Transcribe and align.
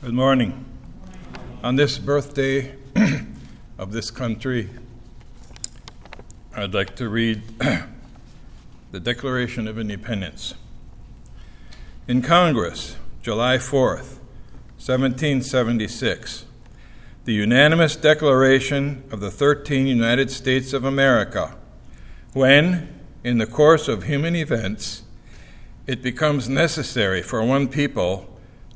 Good 0.00 0.14
morning. 0.14 0.64
On 1.64 1.74
this 1.74 1.98
birthday 1.98 2.76
of 3.78 3.90
this 3.90 4.12
country, 4.12 4.70
I'd 6.54 6.72
like 6.72 6.94
to 6.96 7.08
read 7.08 7.42
the 8.92 9.00
Declaration 9.00 9.66
of 9.66 9.76
Independence. 9.76 10.54
In 12.06 12.22
Congress, 12.22 12.94
July 13.22 13.56
4th, 13.56 14.20
1776, 14.78 16.44
the 17.24 17.34
unanimous 17.34 17.96
declaration 17.96 19.02
of 19.10 19.18
the 19.18 19.32
13 19.32 19.88
United 19.88 20.30
States 20.30 20.72
of 20.72 20.84
America, 20.84 21.56
when, 22.34 23.00
in 23.24 23.38
the 23.38 23.46
course 23.46 23.88
of 23.88 24.04
human 24.04 24.36
events, 24.36 25.02
it 25.88 26.02
becomes 26.02 26.48
necessary 26.48 27.20
for 27.20 27.42
one 27.42 27.66
people 27.66 28.37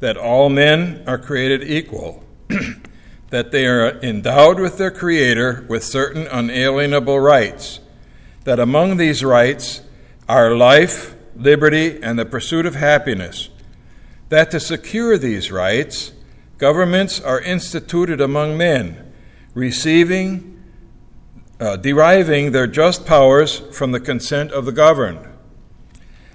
that 0.00 0.16
all 0.16 0.48
men 0.48 1.02
are 1.06 1.18
created 1.18 1.62
equal, 1.64 2.22
that 3.30 3.50
they 3.50 3.66
are 3.66 3.98
endowed 4.00 4.60
with 4.60 4.78
their 4.78 4.90
Creator 4.90 5.64
with 5.68 5.82
certain 5.82 6.26
unalienable 6.26 7.18
rights, 7.18 7.80
that 8.44 8.58
among 8.58 8.96
these 8.96 9.24
rights 9.24 9.80
are 10.28 10.54
life, 10.54 11.16
liberty, 11.34 12.02
and 12.02 12.18
the 12.18 12.26
pursuit 12.26 12.66
of 12.66 12.74
happiness, 12.74 13.48
that 14.28 14.50
to 14.50 14.60
secure 14.60 15.16
these 15.16 15.50
rights, 15.50 16.12
governments 16.58 17.20
are 17.20 17.40
instituted 17.40 18.20
among 18.20 18.56
men, 18.56 19.12
receiving, 19.54 20.62
uh, 21.58 21.76
deriving 21.76 22.52
their 22.52 22.66
just 22.66 23.06
powers 23.06 23.58
from 23.76 23.92
the 23.92 24.00
consent 24.00 24.52
of 24.52 24.66
the 24.66 24.72
governed 24.72 25.26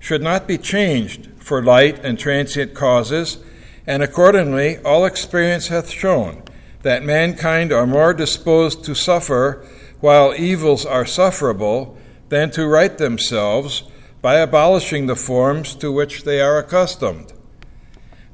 should 0.00 0.22
not 0.22 0.48
be 0.48 0.58
changed 0.58 1.28
for 1.36 1.62
light 1.62 2.04
and 2.04 2.18
transient 2.18 2.74
causes, 2.74 3.38
and 3.86 4.02
accordingly, 4.02 4.78
all 4.78 5.04
experience 5.04 5.68
hath 5.68 5.90
shown 5.90 6.42
that 6.82 7.04
mankind 7.04 7.72
are 7.72 7.86
more 7.86 8.12
disposed 8.14 8.82
to 8.84 8.94
suffer 8.94 9.64
while 10.00 10.34
evils 10.34 10.84
are 10.86 11.06
sufferable 11.06 11.96
than 12.30 12.50
to 12.50 12.66
right 12.66 12.98
themselves 12.98 13.84
by 14.22 14.36
abolishing 14.36 15.06
the 15.06 15.16
forms 15.16 15.74
to 15.74 15.92
which 15.92 16.24
they 16.24 16.40
are 16.40 16.58
accustomed. 16.58 17.32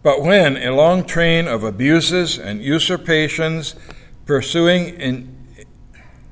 But 0.02 0.22
when 0.22 0.56
a 0.56 0.74
long 0.74 1.04
train 1.04 1.48
of 1.48 1.64
abuses 1.64 2.38
and 2.38 2.62
usurpations 2.62 3.74
pursuing 4.24 4.88
in, 5.00 5.36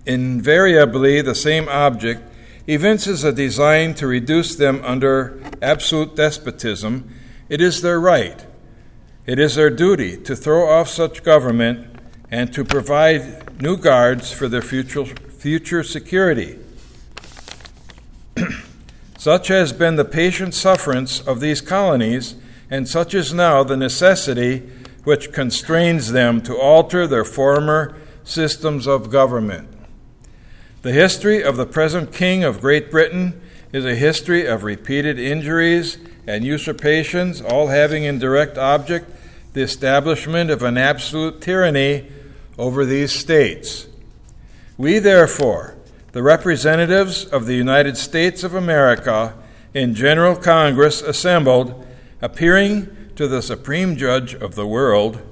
invariably 0.06 1.22
the 1.22 1.34
same 1.34 1.68
object 1.68 2.22
evinces 2.66 3.24
a 3.24 3.32
design 3.32 3.94
to 3.94 4.06
reduce 4.06 4.56
them 4.56 4.80
under 4.84 5.40
absolute 5.60 6.16
despotism, 6.16 7.08
it 7.48 7.60
is 7.60 7.82
their 7.82 8.00
right, 8.00 8.46
it 9.26 9.38
is 9.38 9.54
their 9.54 9.70
duty 9.70 10.16
to 10.16 10.34
throw 10.34 10.68
off 10.68 10.88
such 10.88 11.22
government 11.22 11.86
and 12.30 12.52
to 12.52 12.64
provide 12.64 13.60
new 13.60 13.76
guards 13.76 14.32
for 14.32 14.48
their 14.48 14.62
future, 14.62 15.04
future 15.04 15.82
security. 15.82 16.58
such 19.18 19.48
has 19.48 19.72
been 19.72 19.96
the 19.96 20.04
patient 20.04 20.54
sufferance 20.54 21.20
of 21.20 21.40
these 21.40 21.60
colonies, 21.60 22.34
and 22.70 22.88
such 22.88 23.14
is 23.14 23.32
now 23.32 23.62
the 23.62 23.76
necessity 23.76 24.60
which 25.04 25.32
constrains 25.32 26.12
them 26.12 26.40
to 26.40 26.56
alter 26.56 27.06
their 27.06 27.24
former 27.24 27.94
systems 28.24 28.86
of 28.86 29.10
government. 29.10 29.68
The 30.84 30.92
history 30.92 31.42
of 31.42 31.56
the 31.56 31.64
present 31.64 32.12
King 32.12 32.44
of 32.44 32.60
Great 32.60 32.90
Britain 32.90 33.40
is 33.72 33.86
a 33.86 33.94
history 33.94 34.44
of 34.44 34.64
repeated 34.64 35.18
injuries 35.18 35.96
and 36.26 36.44
usurpations, 36.44 37.40
all 37.40 37.68
having 37.68 38.04
in 38.04 38.18
direct 38.18 38.58
object 38.58 39.10
the 39.54 39.62
establishment 39.62 40.50
of 40.50 40.62
an 40.62 40.76
absolute 40.76 41.40
tyranny 41.40 42.12
over 42.58 42.84
these 42.84 43.18
states. 43.18 43.86
We, 44.76 44.98
therefore, 44.98 45.74
the 46.12 46.22
representatives 46.22 47.24
of 47.24 47.46
the 47.46 47.54
United 47.54 47.96
States 47.96 48.44
of 48.44 48.54
America 48.54 49.32
in 49.72 49.94
General 49.94 50.36
Congress 50.36 51.00
assembled, 51.00 51.82
appearing 52.20 52.94
to 53.16 53.26
the 53.26 53.40
Supreme 53.40 53.96
Judge 53.96 54.34
of 54.34 54.54
the 54.54 54.66
world, 54.66 55.22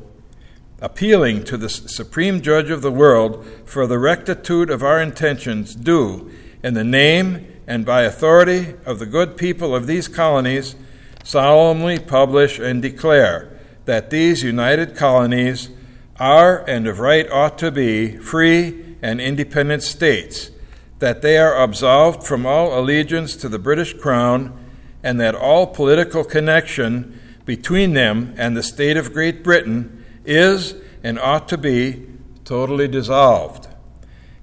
appealing 0.83 1.45
to 1.45 1.57
the 1.57 1.69
Supreme 1.69 2.43
Judge 2.43 2.69
of 2.69 2.83
the 2.83 2.91
world 2.91 3.47
for 3.65 3.87
the 3.87 4.01
rectitude 4.01 4.69
of 4.69 4.83
our 4.83 5.01
intentions, 5.01 5.77
do, 5.77 6.29
in 6.63 6.75
the 6.75 6.85
name 6.85 7.47
and 7.69 7.87
by 7.87 8.03
authority 8.03 8.75
of 8.85 8.99
the 8.99 9.07
good 9.07 9.37
people 9.37 9.77
of 9.77 9.87
these 9.87 10.09
colonies, 10.09 10.75
solemnly 11.23 12.01
publish 12.01 12.59
and 12.59 12.83
declare 12.83 13.57
that 13.85 14.11
these 14.11 14.43
united 14.43 14.97
colonies 14.97 15.71
are 16.17 16.69
and 16.69 16.89
of 16.89 16.99
right 16.99 17.31
ought 17.31 17.57
to 17.59 17.71
be 17.71 18.17
free 18.17 18.97
and 19.01 19.21
independent 19.21 19.85
states, 19.85 20.51
that 20.99 21.23
they 21.23 21.39
are 21.39 21.63
absolved 21.63 22.25
from 22.27 22.45
all 22.45 22.79
allegiance 22.79 23.37
to 23.37 23.49
the 23.49 23.59
British 23.59 23.95
Crown, 23.95 24.53
and 25.01 25.21
that 25.21 25.35
all 25.35 25.69
political 25.69 26.25
connection 26.25 27.21
between 27.45 27.93
them 27.93 28.35
and 28.37 28.57
the 28.57 28.63
state 28.65 28.97
of 28.97 29.13
Great 29.13 29.45
Britain 29.45 30.02
is 30.25 30.75
and 31.03 31.19
ought 31.19 31.49
to 31.49 31.59
be 31.59 32.07
totally 32.45 32.89
dissolved, 32.89 33.69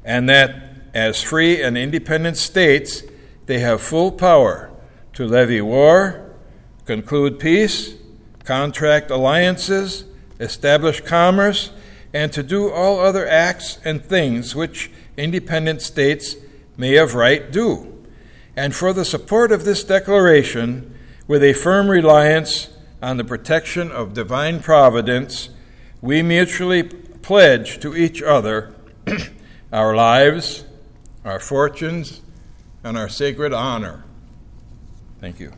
and 0.04 0.30
that 0.30 0.70
as 0.94 1.22
free 1.22 1.62
and 1.62 1.78
independent 1.78 2.38
states, 2.38 3.04
they 3.46 3.60
have 3.60 3.82
full 3.82 4.12
power 4.12 4.72
to 5.14 5.26
levy 5.26 5.62
war, 5.62 6.34
conclude 6.86 7.40
peace, 7.40 7.96
contract 8.44 9.12
alliances, 9.12 10.06
establish 10.40 11.02
commerce, 11.02 11.72
and 12.14 12.34
to 12.34 12.42
do 12.42 12.72
all 12.72 13.00
other 13.00 13.28
acts 13.28 13.78
and 13.86 14.04
things 14.04 14.56
which 14.56 14.90
independent 15.18 15.82
states 15.82 16.36
may 16.78 16.96
of 16.96 17.14
right 17.14 17.52
do. 17.52 18.04
And 18.56 18.74
for 18.74 18.94
the 18.94 19.06
support 19.06 19.52
of 19.52 19.66
this 19.66 19.84
declaration, 19.84 20.96
with 21.28 21.44
a 21.44 21.54
firm 21.54 21.90
reliance 21.90 22.70
on 23.02 23.18
the 23.18 23.24
protection 23.24 23.92
of 23.92 24.14
divine 24.14 24.60
providence, 24.62 25.50
we 26.02 26.22
mutually 26.22 26.84
pledge 26.84 27.80
to 27.80 27.96
each 27.96 28.22
other 28.22 28.74
our 29.74 29.96
lives, 29.96 30.64
our 31.26 31.40
fortunes, 31.40 32.22
and 32.84 32.98
our 32.98 33.10
sacred 33.10 33.54
honor. 33.54 34.04
Thank 35.20 35.40
you. 35.40 35.52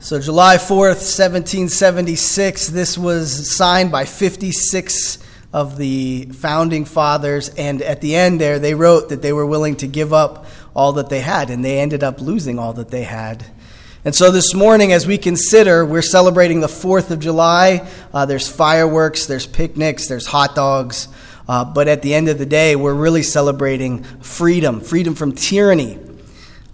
So, 0.00 0.18
July 0.18 0.56
4th, 0.56 1.04
1776, 1.04 2.68
this 2.68 2.96
was 2.96 3.54
signed 3.54 3.92
by 3.92 4.06
56 4.06 5.18
of 5.52 5.76
the 5.76 6.26
founding 6.32 6.86
fathers, 6.86 7.50
and 7.50 7.82
at 7.82 8.00
the 8.00 8.16
end 8.16 8.40
there, 8.40 8.58
they 8.58 8.72
wrote 8.72 9.10
that 9.10 9.20
they 9.20 9.34
were 9.34 9.44
willing 9.44 9.76
to 9.76 9.86
give 9.86 10.14
up 10.14 10.46
all 10.78 10.92
that 10.92 11.08
they 11.08 11.18
had, 11.18 11.50
and 11.50 11.64
they 11.64 11.80
ended 11.80 12.04
up 12.04 12.20
losing 12.20 12.56
all 12.56 12.72
that 12.72 12.88
they 12.88 13.02
had. 13.02 13.44
And 14.04 14.14
so 14.14 14.30
this 14.30 14.54
morning, 14.54 14.92
as 14.92 15.08
we 15.08 15.18
consider, 15.18 15.84
we're 15.84 16.02
celebrating 16.02 16.60
the 16.60 16.68
4th 16.68 17.10
of 17.10 17.18
July. 17.18 17.84
Uh, 18.14 18.26
there's 18.26 18.48
fireworks, 18.48 19.26
there's 19.26 19.44
picnics, 19.44 20.06
there's 20.06 20.24
hot 20.24 20.54
dogs. 20.54 21.08
Uh, 21.48 21.64
but 21.64 21.88
at 21.88 22.00
the 22.02 22.14
end 22.14 22.28
of 22.28 22.38
the 22.38 22.46
day, 22.46 22.76
we're 22.76 22.94
really 22.94 23.24
celebrating 23.24 24.04
freedom 24.20 24.80
freedom 24.80 25.16
from 25.16 25.32
tyranny. 25.32 25.98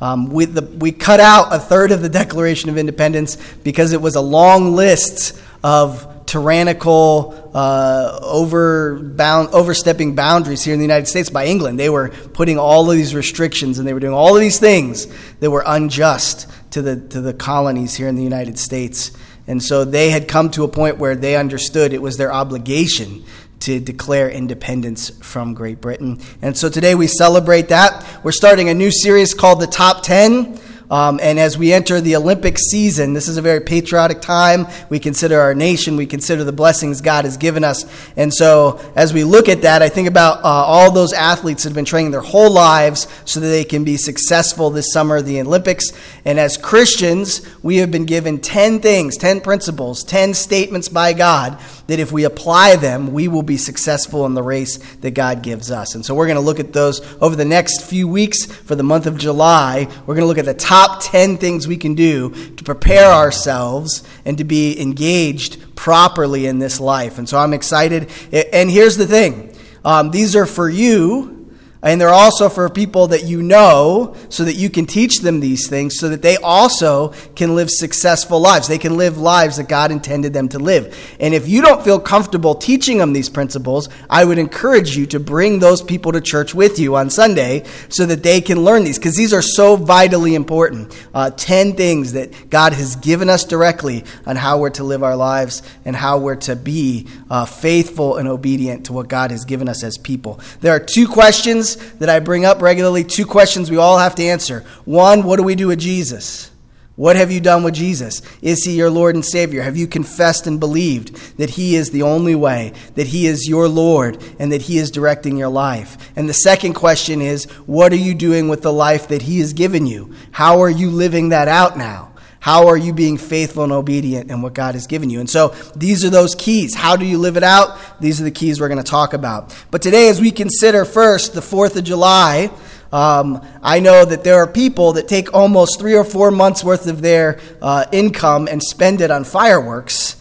Um, 0.03 0.27
we, 0.27 0.45
the, 0.45 0.61
we 0.61 0.93
cut 0.93 1.19
out 1.19 1.55
a 1.55 1.59
third 1.59 1.91
of 1.91 2.03
the 2.03 2.11
Declaration 2.11 2.69
of 2.69 2.77
Independence 2.77 3.39
because 3.63 3.95
it 3.95 4.03
was 4.03 4.17
a 4.17 4.21
long 4.21 4.75
list 4.75 5.41
of 5.63 6.07
tyrannical, 6.27 7.51
uh, 7.55 8.19
over 8.23 8.99
bound, 8.99 9.51
overstepping 9.51 10.15
boundaries 10.15 10.65
here 10.65 10.75
in 10.75 10.81
the 10.81 10.85
United 10.85 11.07
States 11.07 11.31
by 11.31 11.47
England. 11.47 11.79
They 11.79 11.91
were 11.91 12.09
putting 12.09 12.59
all 12.59 12.91
of 12.91 12.97
these 12.97 13.15
restrictions 13.15 13.79
and 13.79 13.87
they 13.87 13.93
were 13.93 14.01
doing 14.01 14.15
all 14.15 14.35
of 14.35 14.41
these 14.41 14.59
things 14.59 15.07
that 15.41 15.51
were 15.51 15.65
unjust 15.67 16.49
to 16.71 16.83
the, 16.83 16.97
to 17.09 17.21
the 17.21 17.33
colonies 17.33 17.95
here 17.95 18.09
in 18.09 18.17
the 18.17 18.23
United 18.23 18.59
States. 18.59 19.13
And 19.47 19.63
so 19.63 19.85
they 19.85 20.11
had 20.11 20.27
come 20.27 20.51
to 20.53 20.65
a 20.65 20.69
point 20.69 20.99
where 20.99 21.15
they 21.15 21.37
understood 21.37 21.93
it 21.93 22.01
was 22.01 22.17
their 22.17 22.33
obligation 22.33 23.25
to 23.61 23.81
declare 23.81 24.29
independence 24.29 25.11
from 25.23 25.55
Great 25.55 25.81
Britain. 25.81 26.21
And 26.43 26.57
so 26.57 26.69
today 26.69 26.95
we 26.95 27.07
celebrate 27.07 27.69
that. 27.69 28.05
We're 28.23 28.33
starting 28.33 28.69
a 28.69 28.75
new 28.75 28.91
series 28.91 29.35
called 29.35 29.61
The 29.61 29.67
Top 29.67 30.03
10. 30.03 30.61
Um, 30.91 31.19
and 31.23 31.39
as 31.39 31.57
we 31.57 31.73
enter 31.73 32.01
the 32.01 32.17
Olympic 32.17 32.59
season, 32.59 33.15
this 33.15 33.29
is 33.29 33.37
a 33.37 33.43
very 33.43 33.61
patriotic 33.61 34.21
time. 34.21 34.67
We 34.91 34.99
consider 34.99 35.41
our 35.41 35.55
nation, 35.55 35.97
we 35.97 36.07
consider 36.07 36.45
the 36.45 36.53
blessings 36.53 37.01
God 37.01 37.25
has 37.25 37.37
given 37.37 37.65
us. 37.65 37.85
And 38.17 38.33
so, 38.33 38.81
as 38.95 39.15
we 39.15 39.25
look 39.25 39.49
at 39.49 39.63
that, 39.63 39.83
I 39.83 39.89
think 39.89 40.09
about 40.09 40.45
uh, 40.45 40.49
all 40.49 40.91
those 40.91 41.13
athletes 41.13 41.63
that 41.63 41.71
have 41.71 41.75
been 41.75 41.85
training 41.85 42.11
their 42.11 42.21
whole 42.21 42.51
lives 42.51 43.09
so 43.25 43.41
that 43.41 43.47
they 43.47 43.65
can 43.65 43.85
be 43.85 43.97
successful 43.97 44.71
this 44.71 44.93
summer 44.93 45.23
the 45.23 45.41
Olympics. 45.41 45.93
And 46.25 46.39
as 46.39 46.57
Christians, 46.57 47.47
we 47.63 47.79
have 47.79 47.91
been 47.91 48.05
given 48.05 48.39
10 48.39 48.81
things, 48.81 49.17
10 49.17 49.41
principles, 49.41 50.05
10 50.05 50.35
statements 50.35 50.89
by 50.89 51.13
God 51.13 51.59
that 51.87 51.99
if 51.99 52.13
we 52.13 52.25
apply 52.25 52.77
them, 52.77 53.13
we 53.13 53.29
will 53.29 53.43
be 53.43 53.59
successful 53.59 54.25
in 54.25 54.33
the 54.33 54.43
race 54.43 54.79
that 54.97 55.11
God 55.11 55.43
gives 55.43 55.71
us. 55.71 55.95
And 55.95 56.05
so, 56.05 56.15
we're 56.15 56.27
going 56.27 56.37
to 56.37 56.43
look 56.43 56.61
at 56.61 56.73
those 56.73 57.01
over 57.23 57.37
the 57.37 57.45
next 57.45 57.83
few 57.83 58.07
weeks 58.07 58.45
for 58.45 58.75
the 58.75 58.83
month 58.83 59.07
of 59.07 59.17
July. 59.17 59.89
We're 60.07 60.15
going 60.15 60.23
to 60.23 60.27
look 60.27 60.39
at 60.39 60.45
the 60.45 60.55
top 60.55 60.84
top 60.87 61.03
10 61.03 61.39
things 61.39 61.67
we 61.67 61.77
can 61.77 61.95
do 61.95 62.31
to 62.57 62.65
prepare 62.65 63.11
ourselves 63.11 64.03
and 64.25 64.39
to 64.39 64.45
be 64.45 64.81
engaged 64.81 65.75
properly 65.75 66.47
in 66.47 66.59
this 66.59 66.81
life. 66.81 67.19
And 67.19 67.29
so 67.29 67.39
I'm 67.39 67.55
excited. 67.55 68.11
And 68.53 68.71
here's 68.71 68.97
the 68.97 69.07
thing 69.07 69.55
um, 69.85 70.11
these 70.11 70.37
are 70.37 70.47
for 70.47 70.69
you 70.69 71.44
and 71.85 72.01
they're 72.01 72.09
also 72.09 72.49
for 72.49 72.69
people 72.71 73.09
that 73.09 73.25
you 73.25 73.43
know 73.43 74.17
so 74.31 74.45
that 74.45 74.55
you 74.55 74.71
can 74.71 74.87
teach 74.87 75.21
them 75.21 75.41
these 75.41 75.69
things 75.69 75.97
so 75.99 76.09
that 76.09 76.23
they 76.23 76.39
also 76.39 77.09
can 77.37 77.55
live 77.55 77.71
successful 77.71 78.41
lives. 78.41 78.67
They 78.67 78.79
can 78.79 78.97
live 78.97 79.19
lives 79.19 79.59
that 79.59 79.69
God 79.69 79.93
intended 79.93 80.33
them 80.33 80.49
to 80.49 80.59
live. 80.59 80.99
And 81.21 81.35
if 81.35 81.47
you 81.47 81.61
don't 81.61 81.85
feel 81.85 82.01
comfortable 82.01 82.55
teaching 82.55 82.97
them 82.97 83.13
these 83.13 83.29
principles, 83.29 83.91
I 84.09 84.25
would 84.25 84.39
encourage 84.39 84.97
you 84.97 85.05
to 85.09 85.21
bring 85.21 85.59
those 85.59 85.83
people 85.83 86.13
to 86.13 86.23
church 86.23 86.55
with 86.55 86.79
you 86.79 86.97
on 86.97 87.11
Sunday 87.11 87.65
so 87.91 88.07
that 88.07 88.23
they 88.23 88.41
can 88.41 88.65
learn 88.65 88.85
these 88.85 88.99
because 88.99 89.17
these 89.17 89.35
are 89.35 89.43
so 89.43 89.77
vitally 89.77 90.35
important. 90.35 90.99
Uh, 91.13 91.31
10 91.31 91.75
things 91.75 92.15
that 92.15 92.49
God 92.49 92.73
has 92.73 92.97
given 92.97 93.29
us 93.29 93.45
directly 93.45 94.05
on 94.25 94.37
how 94.37 94.59
we're 94.59 94.71
to 94.71 94.85
live 94.85 95.03
our 95.03 95.17
lives 95.17 95.63
and 95.85 95.95
how 95.95 96.17
we're 96.17 96.37
to 96.37 96.57
be 96.57 97.09
uh, 97.29 97.45
faithful 97.45 98.17
and 98.17 98.27
obedient 98.27 98.87
to 98.87 98.95
what 98.95 99.09
God 99.09 99.31
has 99.31 99.45
given 99.45 99.69
us 99.69 99.85
as 99.85 99.99
people. 99.99 100.41
There 100.63 100.75
are 100.75 100.81
two 100.81 101.07
questions 101.07 101.74
that 101.75 102.09
I 102.09 102.21
bring 102.21 102.45
up 102.45 102.63
regularly, 102.63 103.05
two 103.05 103.27
questions 103.27 103.71
we 103.71 103.77
all 103.77 103.99
have 103.99 104.15
to 104.17 104.25
answer. 104.25 104.61
One, 104.85 105.23
what 105.25 105.37
do 105.37 105.43
we 105.43 105.55
do 105.55 105.69
with 105.69 105.79
Jesus? 105.79 106.51
What 106.97 107.17
have 107.17 107.33
you 107.33 107.41
done 107.41 107.65
with 107.65 107.75
Jesus? 107.75 108.23
Is 108.41 108.65
he 108.65 108.77
your 108.77 108.91
Lord 108.91 109.17
and 109.17 109.25
Savior? 109.25 109.63
Have 109.63 109.77
you 109.77 109.89
confessed 109.89 110.47
and 110.47 110.61
believed 110.61 111.17
that 111.39 111.51
he 111.51 111.75
is 111.75 111.91
the 111.91 112.03
only 112.03 112.37
way, 112.37 112.73
that 112.95 113.09
he 113.09 113.27
is 113.27 113.49
your 113.49 113.67
Lord, 113.67 114.23
and 114.39 114.53
that 114.53 114.63
he 114.63 114.79
is 114.79 114.93
directing 114.93 115.37
your 115.37 115.49
life? 115.49 116.13
And 116.15 116.29
the 116.29 116.35
second 116.35 116.75
question 116.75 117.21
is, 117.21 117.47
what 117.67 117.93
are 117.93 117.97
you 117.97 118.15
doing 118.15 118.49
with 118.49 118.63
the 118.63 118.73
life 118.73 119.09
that 119.09 119.23
he 119.23 119.41
has 119.41 119.53
given 119.53 119.87
you? 119.87 120.15
How 120.31 120.61
are 120.63 120.71
you 120.71 120.89
living 120.89 121.31
that 121.31 121.49
out 121.49 121.77
now? 121.77 122.14
How 122.45 122.69
are 122.69 122.77
you 122.77 122.93
being 122.93 123.17
faithful 123.17 123.65
and 123.65 123.73
obedient 123.73 124.31
in 124.31 124.43
what 124.43 124.53
God 124.53 124.75
has 124.75 124.87
given 124.87 125.09
you? 125.09 125.19
And 125.19 125.31
so 125.31 125.55
these 125.75 126.05
are 126.05 126.11
those 126.11 126.35
keys. 126.35 126.75
How 126.75 126.95
do 126.95 127.07
you 127.07 127.17
live 127.17 127.39
it 127.39 127.43
out? 127.43 127.79
These 128.03 128.21
are 128.21 128.25
the 128.25 128.31
keys 128.31 128.61
we're 128.61 128.69
going 128.69 128.85
to 128.85 128.85
talk 128.85 129.15
about. 129.15 129.57
But 129.71 129.81
today, 129.81 130.11
as 130.11 130.21
we 130.21 130.31
consider 130.31 130.85
first 130.85 131.33
the 131.33 131.41
4th 131.41 131.75
of 131.77 131.85
July, 131.85 132.51
um, 132.93 133.43
I 133.63 133.81
know 133.81 134.05
that 134.05 134.25
there 134.25 134.35
are 134.43 134.47
people 134.47 134.93
that 134.93 135.09
take 135.09 135.33
almost 135.33 135.81
three 135.81 135.95
or 135.95 136.05
four 136.05 136.31
months 136.31 136.63
worth 136.63 136.87
of 136.87 137.01
their 137.01 137.41
uh, 137.63 137.87
income 137.93 138.47
and 138.47 138.63
spend 138.63 139.01
it 139.01 139.11
on 139.11 139.25
fireworks. 139.25 140.21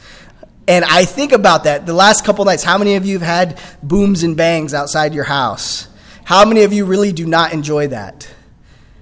And 0.66 0.86
I 0.86 1.04
think 1.04 1.34
about 1.34 1.66
that 1.66 1.86
the 1.86 1.94
last 1.94 2.24
couple 2.24 2.46
nights. 2.46 2.64
How 2.64 2.78
many 2.78 2.96
of 2.96 3.06
you 3.06 3.20
have 3.20 3.28
had 3.28 3.60
booms 3.84 4.24
and 4.24 4.38
bangs 4.38 4.74
outside 4.74 5.14
your 5.14 5.26
house? 5.26 5.90
How 6.24 6.46
many 6.46 6.64
of 6.64 6.72
you 6.72 6.86
really 6.86 7.12
do 7.12 7.26
not 7.26 7.52
enjoy 7.52 7.88
that? 7.88 8.34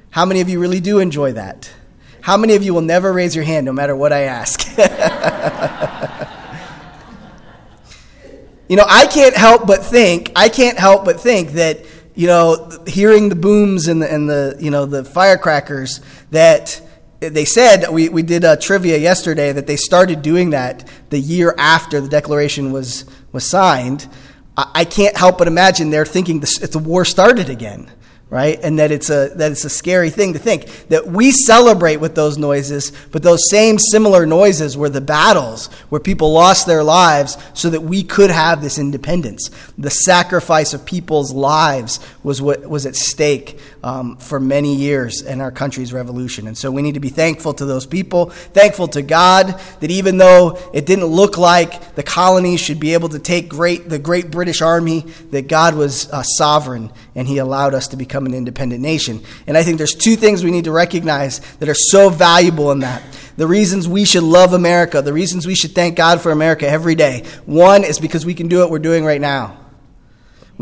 How 0.09 0.25
many 0.25 0.41
of 0.41 0.50
you 0.50 0.59
really 0.59 0.79
do 0.79 0.97
enjoy 0.97 1.33
that? 1.33 1.71
How 2.21 2.38
many 2.38 2.53
of 2.53 2.63
you 2.63 2.73
will 2.73 2.81
never 2.81 3.12
raise 3.12 3.35
your 3.35 3.44
hand 3.44 3.65
no 3.65 3.73
matter 3.73 3.95
what 3.95 4.13
I 4.13 4.21
ask? 4.21 4.68
you 8.69 8.75
know, 8.75 8.85
I 8.88 9.07
can't 9.07 9.35
help 9.35 9.65
but 9.65 9.83
think, 9.83 10.31
I 10.35 10.47
can't 10.47 10.77
help 10.77 11.03
but 11.03 11.19
think 11.19 11.53
that, 11.53 11.83
you 12.13 12.27
know, 12.27 12.69
hearing 12.85 13.29
the 13.29 13.35
booms 13.35 13.88
and 13.88 14.03
the, 14.03 14.13
and 14.13 14.29
the 14.29 14.56
you 14.59 14.69
know, 14.69 14.85
the 14.85 15.03
firecrackers, 15.03 16.00
that 16.29 16.79
they 17.19 17.45
said, 17.45 17.89
we, 17.89 18.09
we 18.09 18.21
did 18.21 18.44
a 18.44 18.56
trivia 18.56 18.97
yesterday, 18.97 19.51
that 19.51 19.65
they 19.65 19.75
started 19.75 20.21
doing 20.21 20.51
that 20.51 20.88
the 21.09 21.19
year 21.19 21.56
after 21.57 22.00
the 22.00 22.07
Declaration 22.07 22.71
was, 22.71 23.06
was 23.31 23.50
signed. 23.50 24.07
I, 24.56 24.71
I 24.75 24.85
can't 24.85 25.17
help 25.17 25.39
but 25.39 25.47
imagine 25.47 25.89
they're 25.89 26.06
thinking 26.06 26.39
this, 26.39 26.59
the 26.59 26.77
war 26.77 27.03
started 27.03 27.50
again 27.50 27.89
right? 28.31 28.60
And 28.63 28.80
that 28.80 28.92
it's 28.92 29.10
a 29.10 29.30
that 29.36 29.51
it's 29.51 29.66
a 29.66 29.69
scary 29.69 30.10
thing 30.10 30.33
to 30.33 30.39
think 30.39 30.88
that 30.88 31.06
we 31.06 31.31
celebrate 31.31 31.98
with 31.98 32.16
those 32.16 32.38
noises, 32.38 32.94
but 33.12 33.24
those 33.24 33.50
same 33.50 33.78
similar 33.78 34.25
noises 34.25 34.78
were 34.78 34.89
the 34.89 35.01
battles 35.01 35.68
where 35.89 36.00
people 36.00 36.31
lost 36.31 36.66
their 36.66 36.81
lives 36.81 37.38
so 37.54 37.69
that 37.69 37.81
we 37.81 38.04
could 38.04 38.31
have 38.31 38.62
this 38.62 38.80
independence. 38.80 39.51
The 39.78 39.89
sacrifice 39.89 40.74
of 40.74 40.86
people's 40.86 41.33
lives 41.33 42.00
was 42.24 42.42
what 42.42 42.68
was 42.68 42.86
at 42.86 42.95
stake 42.95 43.60
um, 43.83 44.16
for 44.16 44.39
many 44.39 44.75
years 44.75 45.22
in 45.22 45.42
our 45.42 45.51
country's 45.51 45.92
revolution, 45.92 46.48
and 46.48 46.57
so 46.57 46.72
we 46.72 46.81
need 46.81 46.94
to 46.94 47.01
be 47.01 47.10
thankful 47.10 47.54
to 47.56 47.66
those 47.66 47.86
people, 47.86 48.30
thankful 48.30 48.88
to 48.89 49.01
God 49.01 49.60
that 49.81 49.92
even 49.92 50.18
though 50.18 50.57
it 50.74 50.86
didn't 50.86 51.06
look 51.06 51.38
like 51.38 51.95
the 51.95 52.04
colonies 52.04 52.62
should 52.62 52.80
be 52.80 52.94
able 52.94 53.10
to 53.10 53.19
take 53.19 53.50
great 53.50 53.89
the 53.89 54.00
great 54.00 54.31
British 54.31 54.62
Army, 54.62 55.01
that 55.31 55.50
God 55.50 55.75
was 55.75 56.10
uh, 56.13 56.24
sovereign 56.24 56.94
and 57.16 57.28
He 57.28 57.38
allowed 57.38 57.74
us 57.74 57.90
to 57.90 57.98
become 57.98 58.25
an 58.25 58.34
independent 58.34 58.81
nation. 58.81 59.22
And 59.48 59.58
I 59.58 59.63
think 59.63 59.78
there's 59.78 59.96
two 59.96 60.16
things 60.16 60.44
we 60.44 60.52
need 60.52 60.66
to 60.66 60.72
recognize 60.72 61.40
that 61.58 61.69
are 61.69 61.75
so 61.75 62.10
valuable 62.10 62.72
in 62.72 62.80
that. 62.80 63.03
The 63.38 63.48
reasons 63.48 63.88
we 63.88 64.06
should 64.06 64.24
love 64.24 64.53
America, 64.53 65.01
the 65.01 65.13
reasons 65.13 65.48
we 65.48 65.56
should 65.56 65.74
thank 65.74 65.96
God 65.96 66.22
for 66.22 66.32
America 66.32 66.68
every 66.68 66.96
day. 66.96 67.24
One 67.46 67.84
is 67.84 68.00
because 68.00 68.25
we 68.25 68.34
can 68.34 68.48
do 68.48 68.60
what 68.60 68.70
we're 68.70 68.80
doing 68.80 69.06
right 69.06 69.22
now. 69.22 69.61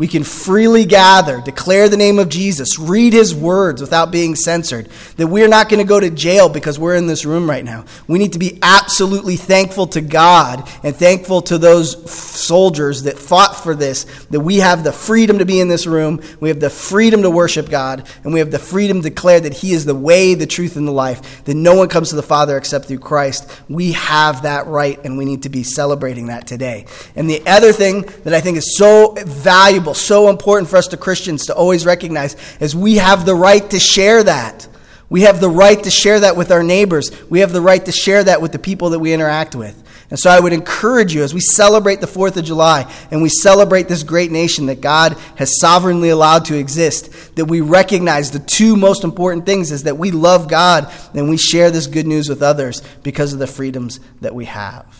We 0.00 0.08
can 0.08 0.24
freely 0.24 0.86
gather, 0.86 1.42
declare 1.42 1.90
the 1.90 1.98
name 1.98 2.18
of 2.18 2.30
Jesus, 2.30 2.78
read 2.78 3.12
his 3.12 3.34
words 3.34 3.82
without 3.82 4.10
being 4.10 4.34
censored. 4.34 4.88
That 5.18 5.26
we're 5.26 5.46
not 5.46 5.68
going 5.68 5.82
to 5.82 5.86
go 5.86 6.00
to 6.00 6.08
jail 6.08 6.48
because 6.48 6.78
we're 6.78 6.94
in 6.94 7.06
this 7.06 7.26
room 7.26 7.46
right 7.50 7.62
now. 7.62 7.84
We 8.08 8.18
need 8.18 8.32
to 8.32 8.38
be 8.38 8.58
absolutely 8.62 9.36
thankful 9.36 9.88
to 9.88 10.00
God 10.00 10.66
and 10.82 10.96
thankful 10.96 11.42
to 11.42 11.58
those 11.58 12.10
soldiers 12.10 13.02
that 13.02 13.18
fought 13.18 13.54
for 13.56 13.74
this, 13.74 14.04
that 14.30 14.40
we 14.40 14.56
have 14.60 14.84
the 14.84 14.92
freedom 14.92 15.36
to 15.36 15.44
be 15.44 15.60
in 15.60 15.68
this 15.68 15.86
room, 15.86 16.22
we 16.40 16.48
have 16.48 16.60
the 16.60 16.70
freedom 16.70 17.20
to 17.20 17.30
worship 17.30 17.68
God, 17.68 18.08
and 18.24 18.32
we 18.32 18.38
have 18.38 18.50
the 18.50 18.58
freedom 18.58 19.02
to 19.02 19.10
declare 19.10 19.40
that 19.40 19.52
he 19.52 19.72
is 19.72 19.84
the 19.84 19.94
way, 19.94 20.32
the 20.32 20.46
truth, 20.46 20.76
and 20.76 20.88
the 20.88 20.92
life, 20.92 21.44
that 21.44 21.54
no 21.54 21.74
one 21.74 21.88
comes 21.88 22.08
to 22.08 22.16
the 22.16 22.22
Father 22.22 22.56
except 22.56 22.86
through 22.86 23.00
Christ. 23.00 23.50
We 23.68 23.92
have 23.92 24.44
that 24.44 24.66
right, 24.66 24.98
and 25.04 25.18
we 25.18 25.26
need 25.26 25.42
to 25.42 25.50
be 25.50 25.62
celebrating 25.62 26.28
that 26.28 26.46
today. 26.46 26.86
And 27.14 27.28
the 27.28 27.46
other 27.46 27.74
thing 27.74 28.06
that 28.24 28.32
I 28.32 28.40
think 28.40 28.56
is 28.56 28.78
so 28.78 29.14
valuable 29.18 29.89
so 29.94 30.28
important 30.28 30.68
for 30.68 30.76
us 30.76 30.88
to 30.88 30.96
Christians 30.96 31.46
to 31.46 31.54
always 31.54 31.86
recognize 31.86 32.36
is 32.60 32.74
we 32.74 32.96
have 32.96 33.26
the 33.26 33.34
right 33.34 33.68
to 33.70 33.78
share 33.78 34.22
that. 34.22 34.68
We 35.08 35.22
have 35.22 35.40
the 35.40 35.48
right 35.48 35.82
to 35.82 35.90
share 35.90 36.20
that 36.20 36.36
with 36.36 36.52
our 36.52 36.62
neighbors. 36.62 37.10
We 37.28 37.40
have 37.40 37.52
the 37.52 37.60
right 37.60 37.84
to 37.84 37.92
share 37.92 38.22
that 38.24 38.40
with 38.40 38.52
the 38.52 38.58
people 38.58 38.90
that 38.90 39.00
we 39.00 39.12
interact 39.12 39.54
with. 39.54 39.76
And 40.10 40.18
so 40.18 40.28
I 40.28 40.40
would 40.40 40.52
encourage 40.52 41.14
you 41.14 41.22
as 41.22 41.32
we 41.32 41.40
celebrate 41.40 42.00
the 42.00 42.06
4th 42.06 42.36
of 42.36 42.44
July 42.44 42.92
and 43.12 43.22
we 43.22 43.28
celebrate 43.28 43.86
this 43.86 44.02
great 44.02 44.32
nation 44.32 44.66
that 44.66 44.80
God 44.80 45.16
has 45.36 45.60
sovereignly 45.60 46.08
allowed 46.08 46.46
to 46.46 46.58
exist, 46.58 47.36
that 47.36 47.44
we 47.44 47.60
recognize 47.60 48.32
the 48.32 48.40
two 48.40 48.76
most 48.76 49.04
important 49.04 49.46
things 49.46 49.70
is 49.70 49.84
that 49.84 49.98
we 49.98 50.10
love 50.10 50.48
God 50.48 50.92
and 51.14 51.30
we 51.30 51.36
share 51.36 51.70
this 51.70 51.86
good 51.86 52.08
news 52.08 52.28
with 52.28 52.42
others 52.42 52.82
because 53.04 53.32
of 53.32 53.38
the 53.38 53.46
freedoms 53.46 54.00
that 54.20 54.34
we 54.34 54.46
have. 54.46 54.99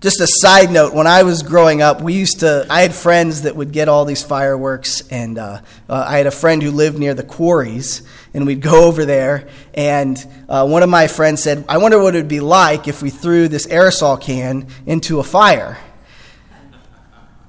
Just 0.00 0.18
a 0.22 0.26
side 0.26 0.70
note, 0.70 0.94
when 0.94 1.06
I 1.06 1.24
was 1.24 1.42
growing 1.42 1.82
up, 1.82 2.00
we 2.00 2.14
used 2.14 2.40
to, 2.40 2.66
I 2.70 2.80
had 2.80 2.94
friends 2.94 3.42
that 3.42 3.54
would 3.54 3.70
get 3.70 3.86
all 3.86 4.06
these 4.06 4.22
fireworks, 4.22 5.06
and 5.10 5.36
uh, 5.36 5.60
uh, 5.90 6.04
I 6.08 6.16
had 6.16 6.26
a 6.26 6.30
friend 6.30 6.62
who 6.62 6.70
lived 6.70 6.98
near 6.98 7.12
the 7.12 7.22
quarries, 7.22 8.00
and 8.32 8.46
we'd 8.46 8.62
go 8.62 8.86
over 8.86 9.04
there, 9.04 9.48
and 9.74 10.16
uh, 10.48 10.66
one 10.66 10.82
of 10.82 10.88
my 10.88 11.06
friends 11.06 11.42
said, 11.42 11.66
I 11.68 11.76
wonder 11.76 11.98
what 11.98 12.14
it 12.14 12.18
would 12.18 12.28
be 12.28 12.40
like 12.40 12.88
if 12.88 13.02
we 13.02 13.10
threw 13.10 13.46
this 13.46 13.66
aerosol 13.66 14.18
can 14.18 14.68
into 14.86 15.20
a 15.20 15.22
fire. 15.22 15.76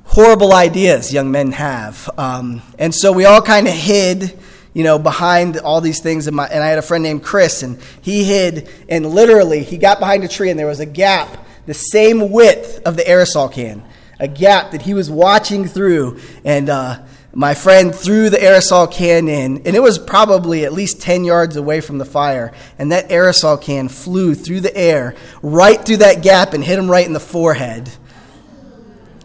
Horrible 0.03 0.51
ideas 0.51 1.13
young 1.13 1.31
men 1.31 1.53
have. 1.53 2.09
Um, 2.17 2.61
and 2.77 2.93
so 2.93 3.13
we 3.13 3.23
all 3.23 3.41
kind 3.41 3.65
of 3.65 3.73
hid 3.73 4.37
you 4.73 4.83
know, 4.83 4.99
behind 4.99 5.57
all 5.57 5.79
these 5.79 6.01
things. 6.01 6.29
My, 6.29 6.47
and 6.47 6.61
I 6.61 6.67
had 6.67 6.79
a 6.79 6.81
friend 6.81 7.01
named 7.01 7.23
Chris, 7.23 7.63
and 7.63 7.79
he 8.01 8.25
hid, 8.25 8.69
and 8.89 9.05
literally, 9.05 9.63
he 9.63 9.77
got 9.77 9.99
behind 9.99 10.25
a 10.25 10.27
tree, 10.27 10.49
and 10.49 10.59
there 10.59 10.67
was 10.67 10.81
a 10.81 10.85
gap 10.85 11.45
the 11.71 11.75
same 11.75 12.31
width 12.31 12.81
of 12.85 12.97
the 12.97 13.03
aerosol 13.03 13.49
can, 13.49 13.81
a 14.19 14.27
gap 14.27 14.71
that 14.71 14.81
he 14.81 14.93
was 14.93 15.09
watching 15.09 15.65
through. 15.65 16.19
And 16.43 16.69
uh, 16.69 17.01
my 17.33 17.53
friend 17.53 17.95
threw 17.95 18.29
the 18.29 18.35
aerosol 18.35 18.91
can 18.91 19.29
in, 19.29 19.65
and 19.65 19.73
it 19.73 19.81
was 19.81 19.97
probably 19.97 20.65
at 20.65 20.73
least 20.73 21.01
10 21.01 21.23
yards 21.23 21.55
away 21.55 21.79
from 21.79 21.97
the 21.97 22.03
fire. 22.03 22.51
And 22.77 22.91
that 22.91 23.07
aerosol 23.07 23.61
can 23.61 23.87
flew 23.87 24.35
through 24.35 24.59
the 24.59 24.75
air, 24.75 25.15
right 25.41 25.79
through 25.79 25.97
that 25.97 26.21
gap, 26.21 26.53
and 26.53 26.61
hit 26.61 26.77
him 26.77 26.91
right 26.91 27.07
in 27.07 27.13
the 27.13 27.21
forehead. 27.21 27.89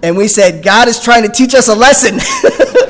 And 0.05 0.17
we 0.17 0.29
said, 0.29 0.63
God 0.63 0.87
is 0.87 1.01
trying 1.01 1.25
to 1.25 1.29
teach 1.29 1.53
us 1.53 1.67
a 1.67 1.75
lesson. 1.75 2.21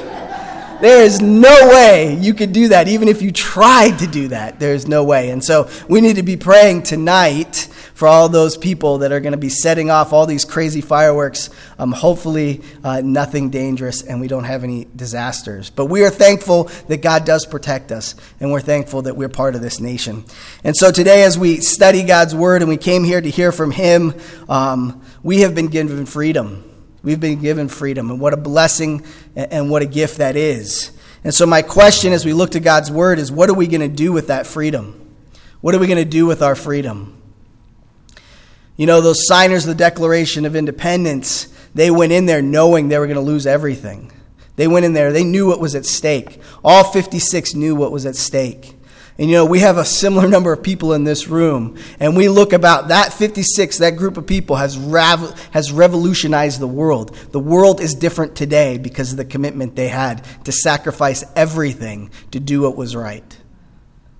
There 0.80 1.02
is 1.02 1.22
no 1.22 1.70
way 1.70 2.18
you 2.20 2.34
could 2.34 2.52
do 2.52 2.68
that, 2.68 2.86
even 2.86 3.08
if 3.08 3.22
you 3.22 3.32
tried 3.32 4.00
to 4.00 4.06
do 4.06 4.28
that. 4.28 4.60
There's 4.60 4.86
no 4.86 5.04
way. 5.04 5.30
And 5.30 5.42
so 5.42 5.70
we 5.88 6.02
need 6.02 6.16
to 6.16 6.22
be 6.22 6.36
praying 6.36 6.82
tonight 6.82 7.68
for 7.96 8.06
all 8.06 8.28
those 8.28 8.58
people 8.58 8.98
that 8.98 9.10
are 9.10 9.20
going 9.20 9.32
to 9.32 9.38
be 9.38 9.48
setting 9.48 9.88
off 9.88 10.12
all 10.12 10.26
these 10.26 10.44
crazy 10.44 10.82
fireworks. 10.82 11.48
Um, 11.78 11.92
hopefully, 11.92 12.60
uh, 12.84 13.00
nothing 13.02 13.48
dangerous 13.48 14.02
and 14.02 14.20
we 14.20 14.28
don't 14.28 14.44
have 14.44 14.64
any 14.64 14.86
disasters. 14.94 15.70
But 15.70 15.86
we 15.86 16.04
are 16.04 16.10
thankful 16.10 16.64
that 16.88 16.98
God 17.00 17.24
does 17.24 17.46
protect 17.46 17.90
us, 17.92 18.14
and 18.38 18.52
we're 18.52 18.60
thankful 18.60 19.02
that 19.02 19.16
we're 19.16 19.30
part 19.30 19.54
of 19.54 19.62
this 19.62 19.80
nation. 19.80 20.26
And 20.62 20.76
so 20.76 20.92
today, 20.92 21.22
as 21.22 21.38
we 21.38 21.62
study 21.62 22.02
God's 22.02 22.34
word 22.34 22.60
and 22.60 22.68
we 22.68 22.76
came 22.76 23.02
here 23.02 23.20
to 23.20 23.30
hear 23.30 23.50
from 23.50 23.70
Him, 23.70 24.12
um, 24.46 25.02
we 25.22 25.40
have 25.40 25.54
been 25.54 25.68
given 25.68 26.04
freedom. 26.04 26.70
We've 27.02 27.18
been 27.18 27.40
given 27.40 27.68
freedom, 27.68 28.10
and 28.10 28.20
what 28.20 28.34
a 28.34 28.36
blessing 28.36 29.06
and 29.34 29.70
what 29.70 29.80
a 29.80 29.86
gift 29.86 30.18
that 30.18 30.36
is. 30.36 30.90
And 31.24 31.32
so, 31.32 31.46
my 31.46 31.62
question 31.62 32.12
as 32.12 32.26
we 32.26 32.34
look 32.34 32.50
to 32.50 32.60
God's 32.60 32.90
Word 32.90 33.18
is 33.18 33.32
what 33.32 33.48
are 33.48 33.54
we 33.54 33.68
going 33.68 33.80
to 33.80 33.88
do 33.88 34.12
with 34.12 34.26
that 34.26 34.46
freedom? 34.46 35.16
What 35.62 35.74
are 35.74 35.78
we 35.78 35.86
going 35.86 35.96
to 35.96 36.04
do 36.04 36.26
with 36.26 36.42
our 36.42 36.54
freedom? 36.54 37.15
You 38.76 38.86
know, 38.86 39.00
those 39.00 39.26
signers 39.26 39.64
of 39.64 39.68
the 39.68 39.84
Declaration 39.84 40.44
of 40.44 40.54
Independence, 40.54 41.48
they 41.74 41.90
went 41.90 42.12
in 42.12 42.26
there 42.26 42.42
knowing 42.42 42.88
they 42.88 42.98
were 42.98 43.06
going 43.06 43.16
to 43.16 43.22
lose 43.22 43.46
everything. 43.46 44.12
They 44.56 44.66
went 44.66 44.86
in 44.86 44.94
there, 44.94 45.12
they 45.12 45.24
knew 45.24 45.46
what 45.46 45.60
was 45.60 45.74
at 45.74 45.84
stake. 45.84 46.40
All 46.64 46.84
56 46.84 47.54
knew 47.54 47.74
what 47.74 47.92
was 47.92 48.06
at 48.06 48.16
stake. 48.16 48.74
And 49.18 49.30
you 49.30 49.36
know, 49.36 49.46
we 49.46 49.60
have 49.60 49.78
a 49.78 49.84
similar 49.84 50.28
number 50.28 50.52
of 50.52 50.62
people 50.62 50.92
in 50.92 51.04
this 51.04 51.26
room, 51.26 51.78
and 52.00 52.16
we 52.16 52.28
look 52.28 52.52
about 52.52 52.88
that 52.88 53.14
56, 53.14 53.78
that 53.78 53.96
group 53.96 54.18
of 54.18 54.26
people 54.26 54.56
has, 54.56 54.76
rav- 54.76 55.48
has 55.52 55.72
revolutionized 55.72 56.60
the 56.60 56.66
world. 56.66 57.14
The 57.32 57.40
world 57.40 57.80
is 57.80 57.94
different 57.94 58.36
today 58.36 58.76
because 58.76 59.12
of 59.12 59.16
the 59.16 59.24
commitment 59.24 59.74
they 59.74 59.88
had 59.88 60.22
to 60.44 60.52
sacrifice 60.52 61.24
everything 61.34 62.10
to 62.32 62.40
do 62.40 62.62
what 62.62 62.76
was 62.76 62.94
right. 62.94 63.38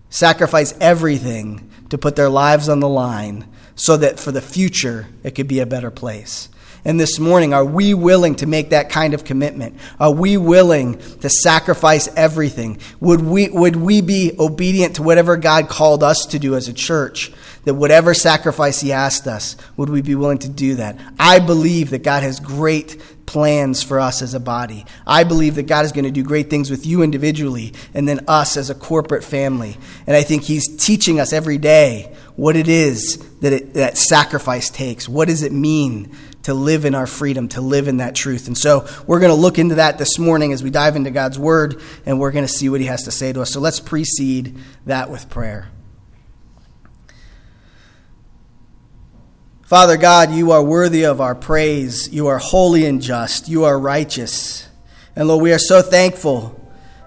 Sacrifice 0.09 0.73
everything 0.81 1.71
to 1.91 1.99
put 1.99 2.17
their 2.17 2.31
lives 2.31 2.69
on 2.71 2.81
the 2.81 2.89
line 2.89 3.47
so 3.77 3.97
that 3.97 4.19
for 4.19 4.33
the 4.33 4.43
future 4.43 5.07
it 5.23 5.35
could 5.35 5.49
be 5.49 5.61
a 5.61 5.67
better 5.67 5.91
place. 5.91 6.49
And 6.85 7.01
this 7.01 7.19
morning, 7.19 7.53
are 7.53 7.65
we 7.65 7.95
willing 7.95 8.37
to 8.37 8.47
make 8.47 8.71
that 8.71 8.91
kind 8.91 9.13
of 9.13 9.25
commitment? 9.25 9.77
Are 9.99 10.13
we 10.13 10.37
willing 10.37 10.99
to 11.19 11.29
sacrifice 11.29 12.07
everything? 12.15 12.79
Would 13.01 13.23
we, 13.23 13.49
would 13.49 13.75
we 13.75 14.03
be 14.03 14.37
obedient 14.39 14.95
to 14.97 15.03
whatever 15.03 15.37
God 15.37 15.69
called 15.69 16.05
us 16.05 16.27
to 16.27 16.39
do 16.39 16.55
as 16.55 16.69
a 16.69 16.73
church? 16.73 17.33
That 17.67 17.75
whatever 17.75 18.15
sacrifice 18.15 18.81
He 18.81 18.93
asked 18.93 19.27
us, 19.27 19.57
would 19.77 19.91
we 19.91 20.01
be 20.01 20.15
willing 20.15 20.39
to 20.39 20.49
do 20.49 20.77
that? 20.77 20.99
I 21.19 21.41
believe 21.41 21.91
that 21.91 22.03
God 22.03 22.23
has 22.23 22.41
great 22.41 22.97
plans 23.27 23.83
for 23.83 24.01
us 24.01 24.23
as 24.23 24.35
a 24.35 24.41
body. 24.41 24.87
I 25.07 25.25
believe 25.25 25.57
that 25.57 25.67
God 25.67 25.85
is 25.85 25.93
going 25.93 26.05
to 26.05 26.11
do 26.11 26.23
great 26.23 26.49
things 26.49 26.71
with 26.71 26.87
you 26.87 27.03
individually 27.03 27.75
and 27.93 28.09
then 28.09 28.21
us 28.29 28.57
as 28.57 28.71
a 28.71 28.75
corporate 28.75 29.25
family. 29.25 29.77
And 30.07 30.17
I 30.17 30.23
think 30.23 30.45
He's 30.45 30.77
teaching 30.77 31.21
us 31.21 31.33
every 31.33 31.59
day 31.59 32.15
what 32.37 32.57
it 32.57 32.69
is 32.69 33.19
that 33.41 33.53
it, 33.53 33.75
that 33.75 33.99
sacrifice 33.99 34.71
takes. 34.71 35.09
What 35.09 35.29
does 35.29 35.43
it 35.43 35.53
mean 35.53 36.17
to 36.45 36.55
live 36.55 36.85
in 36.85 36.95
our 36.95 37.09
freedom, 37.09 37.49
to 37.49 37.61
live 37.61 37.89
in 37.89 37.97
that 37.97 38.15
truth. 38.15 38.47
And 38.47 38.57
so 38.57 38.87
we're 39.05 39.19
going 39.19 39.33
to 39.33 39.41
look 39.41 39.59
into 39.59 39.75
that 39.75 39.99
this 39.99 40.17
morning 40.17 40.53
as 40.53 40.63
we 40.63 40.71
dive 40.71 40.95
into 40.95 41.11
God's 41.11 41.37
Word, 41.37 41.83
and 42.07 42.21
we're 42.21 42.31
going 42.31 42.45
to 42.45 42.53
see 42.53 42.69
what 42.69 42.81
He 42.81 42.87
has 42.87 43.03
to 43.03 43.11
say 43.11 43.33
to 43.33 43.43
us. 43.43 43.51
So 43.51 43.59
let's 43.59 43.81
precede 43.81 44.57
that 44.85 45.11
with 45.11 45.29
prayer. 45.29 45.69
Father 49.67 49.97
God, 49.97 50.31
you 50.31 50.53
are 50.53 50.63
worthy 50.63 51.07
of 51.07 51.21
our 51.21 51.35
praise. 51.35 52.09
You 52.11 52.29
are 52.29 52.39
holy 52.39 52.87
and 52.87 53.03
just. 53.03 53.49
You 53.49 53.65
are 53.65 53.77
righteous. 53.77 54.69
And 55.17 55.27
Lord, 55.27 55.43
we 55.43 55.53
are 55.53 55.59
so 55.59 55.83
thankful 55.83 56.55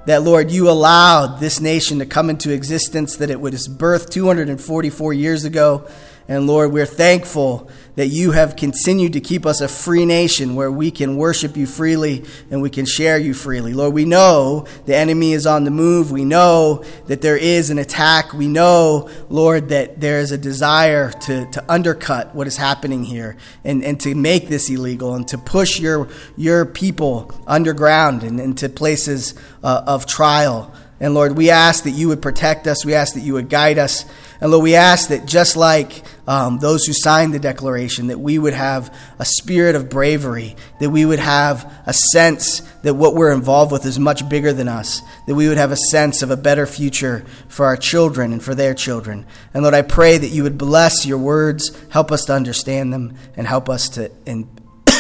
that, 0.08 0.24
Lord, 0.24 0.52
you 0.52 0.70
allowed 0.70 1.40
this 1.40 1.62
nation 1.62 2.00
to 2.00 2.06
come 2.06 2.30
into 2.30 2.52
existence, 2.52 3.16
that 3.16 3.30
it 3.30 3.40
was 3.40 3.70
birthed 3.70 4.10
244 4.10 5.14
years 5.14 5.46
ago. 5.46 5.88
And 6.30 6.46
Lord, 6.46 6.72
we're 6.72 6.86
thankful 6.86 7.72
that 7.96 8.10
you 8.10 8.32
have 8.32 8.56
continued 8.56 9.14
to 9.14 9.20
keep 9.20 9.48
us 9.48 9.62
a 9.62 9.68
free 9.68 10.06
nation 10.06 10.54
where 10.54 10.72
we 10.72 10.92
can 10.92 11.18
worship 11.18 11.58
you 11.58 11.66
freely 11.66 12.24
and 12.52 12.62
we 12.62 12.70
can 12.70 12.86
share 12.86 13.18
you 13.18 13.34
freely. 13.34 13.74
Lord, 13.74 13.96
we 13.96 14.06
know 14.06 14.68
the 14.86 14.96
enemy 14.96 15.34
is 15.34 15.48
on 15.48 15.64
the 15.64 15.72
move. 15.72 16.12
We 16.12 16.26
know 16.26 16.84
that 17.08 17.24
there 17.24 17.36
is 17.36 17.72
an 17.72 17.80
attack. 17.80 18.32
We 18.32 18.48
know, 18.48 19.10
Lord, 19.28 19.70
that 19.70 20.00
there 20.00 20.20
is 20.20 20.32
a 20.32 20.38
desire 20.38 21.10
to, 21.12 21.48
to 21.48 21.66
undercut 21.68 22.36
what 22.36 22.46
is 22.46 22.58
happening 22.58 23.04
here 23.04 23.36
and, 23.64 23.84
and 23.84 24.00
to 24.02 24.14
make 24.14 24.50
this 24.50 24.70
illegal 24.70 25.16
and 25.16 25.28
to 25.30 25.40
push 25.40 25.80
your, 25.80 26.10
your 26.38 26.64
people 26.64 27.34
underground 27.48 28.22
and 28.22 28.40
into 28.40 28.70
places 28.70 29.34
uh, 29.64 29.82
of 29.88 30.06
trial. 30.06 30.72
And 31.00 31.14
Lord, 31.16 31.36
we 31.36 31.50
ask 31.50 31.86
that 31.86 31.92
you 31.92 32.10
would 32.10 32.22
protect 32.22 32.68
us. 32.68 32.86
We 32.86 32.94
ask 32.94 33.16
that 33.16 33.22
you 33.22 33.34
would 33.34 33.50
guide 33.50 33.80
us. 33.80 34.06
And 34.42 34.52
Lord, 34.52 34.64
we 34.64 34.76
ask 34.76 35.10
that 35.10 35.26
just 35.26 35.58
like 35.58 36.04
um, 36.28 36.60
those 36.60 36.86
who 36.86 36.94
signed 36.94 37.34
the 37.34 37.40
declaration, 37.40 38.08
that 38.08 38.20
we 38.20 38.40
would 38.40 38.54
have 38.54 38.96
a 39.18 39.26
spirit 39.26 39.76
of 39.76 39.90
bravery, 39.90 40.56
that 40.80 40.90
we 40.90 41.06
would 41.06 41.20
have 41.20 41.72
a 41.86 41.94
sense 41.94 42.62
that 42.84 42.94
what 42.94 43.16
we're 43.16 43.34
involved 43.34 43.72
with 43.72 43.86
is 43.86 44.00
much 44.00 44.28
bigger 44.30 44.54
than 44.54 44.70
us, 44.70 45.02
that 45.28 45.36
we 45.36 45.50
would 45.50 45.58
have 45.58 45.72
a 45.72 45.78
sense 45.92 46.22
of 46.22 46.32
a 46.32 46.38
better 46.38 46.66
future 46.66 47.26
for 47.50 47.66
our 47.66 47.76
children 47.76 48.32
and 48.32 48.42
for 48.42 48.56
their 48.56 48.74
children. 48.74 49.26
And 49.54 49.64
Lord, 49.64 49.76
I 49.76 49.82
pray 49.82 50.18
that 50.18 50.30
you 50.30 50.44
would 50.44 50.58
bless 50.58 51.06
your 51.06 51.18
words, 51.18 51.78
help 51.90 52.12
us 52.12 52.26
to 52.26 52.34
understand 52.34 52.94
them, 52.94 53.16
and 53.36 53.46
help 53.46 53.68
us 53.68 53.90
to 53.90 54.10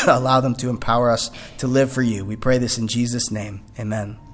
allow 0.07 0.41
them 0.41 0.55
to 0.55 0.69
empower 0.69 1.09
us 1.11 1.31
to 1.59 1.67
live 1.67 1.91
for 1.91 2.01
you. 2.01 2.25
We 2.25 2.35
pray 2.35 2.57
this 2.57 2.77
in 2.77 2.87
Jesus' 2.87 3.31
name. 3.31 3.61
Amen. 3.79 4.28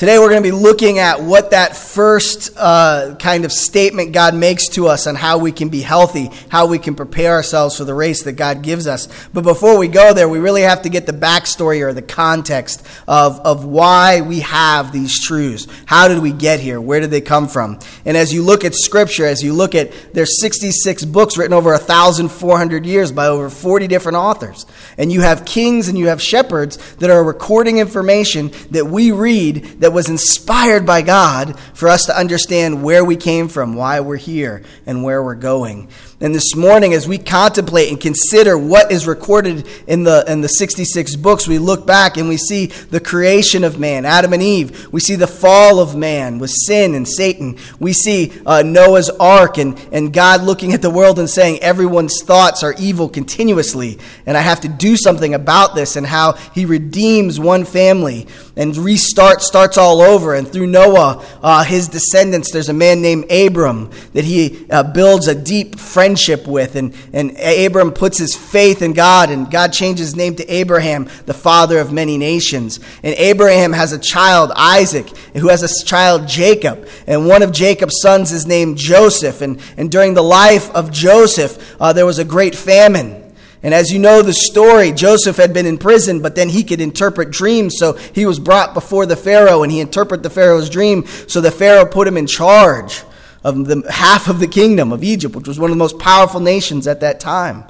Today 0.00 0.18
we're 0.18 0.30
going 0.30 0.42
to 0.42 0.50
be 0.50 0.56
looking 0.56 0.98
at 0.98 1.22
what 1.22 1.50
that 1.50 1.76
first 1.76 2.52
uh, 2.56 3.16
kind 3.18 3.44
of 3.44 3.52
statement 3.52 4.12
God 4.12 4.34
makes 4.34 4.68
to 4.68 4.88
us 4.88 5.06
on 5.06 5.14
how 5.14 5.36
we 5.36 5.52
can 5.52 5.68
be 5.68 5.82
healthy, 5.82 6.30
how 6.48 6.64
we 6.64 6.78
can 6.78 6.94
prepare 6.94 7.32
ourselves 7.32 7.76
for 7.76 7.84
the 7.84 7.92
race 7.92 8.22
that 8.22 8.32
God 8.32 8.62
gives 8.62 8.86
us. 8.86 9.08
But 9.34 9.44
before 9.44 9.76
we 9.76 9.88
go 9.88 10.14
there, 10.14 10.26
we 10.26 10.38
really 10.38 10.62
have 10.62 10.80
to 10.84 10.88
get 10.88 11.04
the 11.04 11.12
backstory 11.12 11.82
or 11.82 11.92
the 11.92 12.00
context 12.00 12.82
of, 13.06 13.40
of 13.40 13.66
why 13.66 14.22
we 14.22 14.40
have 14.40 14.90
these 14.90 15.22
truths. 15.22 15.66
How 15.84 16.08
did 16.08 16.20
we 16.20 16.32
get 16.32 16.60
here? 16.60 16.80
Where 16.80 17.00
did 17.00 17.10
they 17.10 17.20
come 17.20 17.46
from? 17.46 17.78
And 18.06 18.16
as 18.16 18.32
you 18.32 18.42
look 18.42 18.64
at 18.64 18.74
Scripture, 18.74 19.26
as 19.26 19.42
you 19.42 19.52
look 19.52 19.74
at, 19.74 19.92
there's 20.14 20.40
66 20.40 21.04
books 21.04 21.36
written 21.36 21.52
over 21.52 21.72
1,400 21.72 22.86
years 22.86 23.12
by 23.12 23.26
over 23.26 23.50
40 23.50 23.86
different 23.86 24.16
authors. 24.16 24.64
And 24.96 25.12
you 25.12 25.20
have 25.20 25.44
kings 25.44 25.88
and 25.88 25.98
you 25.98 26.06
have 26.06 26.22
shepherds 26.22 26.78
that 26.94 27.10
are 27.10 27.22
recording 27.22 27.76
information 27.76 28.50
that 28.70 28.86
we 28.86 29.12
read 29.12 29.80
that 29.80 29.89
that 29.90 29.94
was 29.94 30.08
inspired 30.08 30.86
by 30.86 31.02
God 31.02 31.58
for 31.74 31.88
us 31.88 32.04
to 32.04 32.16
understand 32.16 32.84
where 32.84 33.04
we 33.04 33.16
came 33.16 33.48
from, 33.48 33.74
why 33.74 33.98
we're 33.98 34.16
here, 34.16 34.62
and 34.86 35.02
where 35.02 35.20
we're 35.20 35.34
going. 35.34 35.88
And 36.22 36.34
this 36.34 36.54
morning, 36.54 36.92
as 36.92 37.08
we 37.08 37.16
contemplate 37.16 37.88
and 37.88 37.98
consider 37.98 38.58
what 38.58 38.92
is 38.92 39.06
recorded 39.06 39.66
in 39.86 40.04
the, 40.04 40.22
in 40.28 40.42
the 40.42 40.50
66 40.50 41.16
books, 41.16 41.48
we 41.48 41.56
look 41.56 41.86
back 41.86 42.18
and 42.18 42.28
we 42.28 42.36
see 42.36 42.66
the 42.66 43.00
creation 43.00 43.64
of 43.64 43.78
man, 43.78 44.04
Adam 44.04 44.34
and 44.34 44.42
Eve. 44.42 44.92
We 44.92 45.00
see 45.00 45.14
the 45.14 45.26
fall 45.26 45.80
of 45.80 45.96
man 45.96 46.38
with 46.38 46.50
sin 46.50 46.94
and 46.94 47.08
Satan. 47.08 47.56
We 47.78 47.94
see 47.94 48.34
uh, 48.44 48.62
Noah's 48.62 49.08
ark 49.08 49.56
and, 49.56 49.80
and 49.92 50.12
God 50.12 50.42
looking 50.42 50.74
at 50.74 50.82
the 50.82 50.90
world 50.90 51.18
and 51.18 51.30
saying, 51.30 51.60
everyone's 51.60 52.22
thoughts 52.22 52.62
are 52.62 52.74
evil 52.78 53.08
continuously. 53.08 53.98
And 54.26 54.36
I 54.36 54.42
have 54.42 54.60
to 54.60 54.68
do 54.68 54.98
something 54.98 55.32
about 55.32 55.74
this, 55.74 55.96
and 55.96 56.06
how 56.06 56.32
he 56.54 56.66
redeems 56.66 57.40
one 57.40 57.64
family 57.64 58.26
and 58.56 58.76
restart 58.76 59.40
starts 59.40 59.78
all 59.78 60.02
over. 60.02 60.34
And 60.34 60.46
through 60.46 60.66
Noah, 60.66 61.24
uh, 61.42 61.64
his 61.64 61.88
descendants, 61.88 62.52
there's 62.52 62.68
a 62.68 62.74
man 62.74 63.00
named 63.00 63.32
Abram 63.32 63.90
that 64.12 64.24
he 64.24 64.66
uh, 64.68 64.82
builds 64.82 65.26
a 65.26 65.34
deep 65.34 65.78
friendship 65.78 66.09
with. 66.46 66.76
And, 66.76 66.94
and 67.12 67.38
Abram 67.38 67.92
puts 67.92 68.18
his 68.18 68.34
faith 68.34 68.82
in 68.82 68.92
God, 68.92 69.30
and 69.30 69.50
God 69.50 69.72
changes 69.72 70.08
his 70.08 70.16
name 70.16 70.36
to 70.36 70.46
Abraham, 70.52 71.08
the 71.26 71.34
father 71.34 71.78
of 71.78 71.92
many 71.92 72.18
nations. 72.18 72.80
And 73.02 73.14
Abraham 73.16 73.72
has 73.72 73.92
a 73.92 73.98
child, 73.98 74.52
Isaac, 74.54 75.08
who 75.34 75.48
has 75.48 75.62
a 75.62 75.84
child, 75.84 76.28
Jacob. 76.28 76.88
And 77.06 77.26
one 77.26 77.42
of 77.42 77.52
Jacob's 77.52 78.00
sons 78.00 78.32
is 78.32 78.46
named 78.46 78.78
Joseph. 78.78 79.40
And, 79.40 79.60
and 79.76 79.90
during 79.90 80.14
the 80.14 80.22
life 80.22 80.70
of 80.74 80.90
Joseph, 80.90 81.76
uh, 81.80 81.92
there 81.92 82.06
was 82.06 82.18
a 82.18 82.24
great 82.24 82.54
famine. 82.54 83.20
And 83.62 83.74
as 83.74 83.92
you 83.92 83.98
know 83.98 84.22
the 84.22 84.32
story, 84.32 84.90
Joseph 84.90 85.36
had 85.36 85.52
been 85.52 85.66
in 85.66 85.76
prison, 85.76 86.22
but 86.22 86.34
then 86.34 86.48
he 86.48 86.64
could 86.64 86.80
interpret 86.80 87.30
dreams. 87.30 87.74
So 87.76 87.92
he 87.92 88.24
was 88.24 88.38
brought 88.38 88.72
before 88.72 89.04
the 89.04 89.16
Pharaoh 89.16 89.62
and 89.62 89.70
he 89.70 89.80
interpreted 89.80 90.22
the 90.22 90.30
Pharaoh's 90.30 90.70
dream. 90.70 91.06
So 91.28 91.42
the 91.42 91.50
Pharaoh 91.50 91.84
put 91.84 92.08
him 92.08 92.16
in 92.16 92.26
charge 92.26 93.02
of 93.42 93.66
the 93.66 93.90
half 93.90 94.28
of 94.28 94.40
the 94.40 94.46
kingdom 94.46 94.92
of 94.92 95.02
Egypt, 95.02 95.34
which 95.34 95.48
was 95.48 95.58
one 95.58 95.70
of 95.70 95.76
the 95.76 95.78
most 95.78 95.98
powerful 95.98 96.40
nations 96.40 96.86
at 96.86 97.00
that 97.00 97.20
time. 97.20 97.64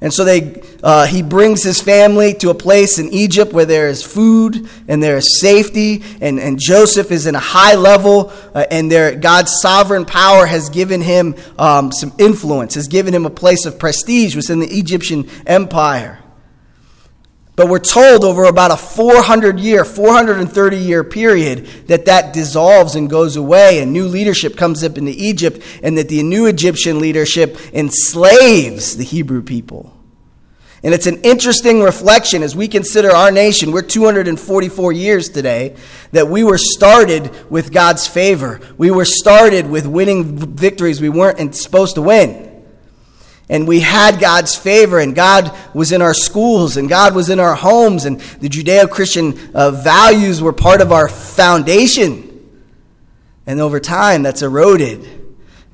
And 0.00 0.14
so 0.14 0.24
they, 0.24 0.62
uh, 0.80 1.06
he 1.06 1.22
brings 1.22 1.64
his 1.64 1.80
family 1.80 2.32
to 2.34 2.50
a 2.50 2.54
place 2.54 3.00
in 3.00 3.08
Egypt 3.12 3.52
where 3.52 3.64
there 3.64 3.88
is 3.88 4.00
food 4.00 4.68
and 4.86 5.02
there 5.02 5.16
is 5.16 5.40
safety, 5.40 6.04
and, 6.20 6.38
and 6.38 6.56
Joseph 6.60 7.10
is 7.10 7.26
in 7.26 7.34
a 7.34 7.40
high 7.40 7.74
level, 7.74 8.32
uh, 8.54 8.64
and 8.70 8.92
there, 8.92 9.16
God's 9.16 9.60
sovereign 9.60 10.04
power 10.04 10.46
has 10.46 10.70
given 10.70 11.00
him 11.00 11.34
um, 11.58 11.90
some 11.90 12.12
influence, 12.18 12.74
has 12.74 12.86
given 12.86 13.12
him 13.12 13.26
a 13.26 13.30
place 13.30 13.66
of 13.66 13.78
prestige 13.80 14.36
within 14.36 14.60
the 14.60 14.68
Egyptian 14.68 15.28
empire. 15.46 16.20
But 17.58 17.68
we're 17.68 17.80
told 17.80 18.22
over 18.22 18.44
about 18.44 18.70
a 18.70 18.76
400 18.76 19.58
year, 19.58 19.84
430 19.84 20.76
year 20.76 21.02
period 21.02 21.66
that 21.88 22.04
that 22.04 22.32
dissolves 22.32 22.94
and 22.94 23.10
goes 23.10 23.34
away, 23.34 23.82
and 23.82 23.92
new 23.92 24.06
leadership 24.06 24.56
comes 24.56 24.84
up 24.84 24.96
into 24.96 25.10
Egypt, 25.16 25.60
and 25.82 25.98
that 25.98 26.08
the 26.08 26.22
new 26.22 26.46
Egyptian 26.46 27.00
leadership 27.00 27.58
enslaves 27.74 28.96
the 28.96 29.02
Hebrew 29.02 29.42
people. 29.42 29.92
And 30.84 30.94
it's 30.94 31.08
an 31.08 31.22
interesting 31.22 31.82
reflection 31.82 32.44
as 32.44 32.54
we 32.54 32.68
consider 32.68 33.10
our 33.10 33.32
nation. 33.32 33.72
We're 33.72 33.82
244 33.82 34.92
years 34.92 35.28
today 35.28 35.74
that 36.12 36.28
we 36.28 36.44
were 36.44 36.58
started 36.58 37.50
with 37.50 37.72
God's 37.72 38.06
favor. 38.06 38.60
We 38.76 38.92
were 38.92 39.04
started 39.04 39.68
with 39.68 39.84
winning 39.84 40.36
victories 40.54 41.00
we 41.00 41.08
weren't 41.08 41.56
supposed 41.56 41.96
to 41.96 42.02
win 42.02 42.47
and 43.48 43.66
we 43.66 43.80
had 43.80 44.20
God's 44.20 44.54
favor, 44.54 44.98
and 44.98 45.14
God 45.14 45.56
was 45.74 45.92
in 45.92 46.02
our 46.02 46.14
schools, 46.14 46.76
and 46.76 46.88
God 46.88 47.14
was 47.14 47.30
in 47.30 47.40
our 47.40 47.54
homes, 47.54 48.04
and 48.04 48.20
the 48.20 48.48
Judeo 48.48 48.90
Christian 48.90 49.54
uh, 49.54 49.70
values 49.70 50.42
were 50.42 50.52
part 50.52 50.80
of 50.80 50.92
our 50.92 51.08
foundation. 51.08 52.24
And 53.46 53.60
over 53.60 53.80
time, 53.80 54.22
that's 54.22 54.42
eroded. 54.42 55.17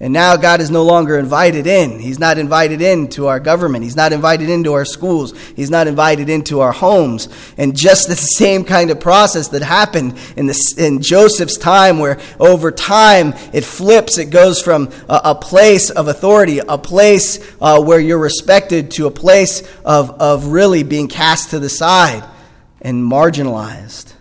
And 0.00 0.12
now 0.12 0.36
God 0.36 0.60
is 0.60 0.72
no 0.72 0.82
longer 0.82 1.18
invited 1.18 1.68
in. 1.68 2.00
He's 2.00 2.18
not 2.18 2.36
invited 2.36 2.82
into 2.82 3.28
our 3.28 3.38
government. 3.38 3.84
He's 3.84 3.94
not 3.94 4.12
invited 4.12 4.50
into 4.50 4.72
our 4.72 4.84
schools. 4.84 5.38
He's 5.54 5.70
not 5.70 5.86
invited 5.86 6.28
into 6.28 6.60
our 6.60 6.72
homes. 6.72 7.28
And 7.56 7.76
just 7.76 8.08
the 8.08 8.16
same 8.16 8.64
kind 8.64 8.90
of 8.90 8.98
process 8.98 9.48
that 9.48 9.62
happened 9.62 10.18
in, 10.36 10.46
the, 10.46 10.74
in 10.78 11.00
Joseph's 11.00 11.56
time, 11.56 12.00
where 12.00 12.18
over 12.40 12.72
time 12.72 13.34
it 13.52 13.64
flips, 13.64 14.18
it 14.18 14.30
goes 14.30 14.60
from 14.60 14.90
a, 15.08 15.20
a 15.26 15.34
place 15.36 15.90
of 15.90 16.08
authority, 16.08 16.58
a 16.58 16.76
place 16.76 17.38
uh, 17.60 17.80
where 17.80 18.00
you're 18.00 18.18
respected, 18.18 18.90
to 18.92 19.06
a 19.06 19.12
place 19.12 19.62
of, 19.84 20.10
of 20.20 20.46
really 20.46 20.82
being 20.82 21.06
cast 21.06 21.50
to 21.50 21.60
the 21.60 21.68
side 21.68 22.24
and 22.80 23.02
marginalized. 23.02 24.12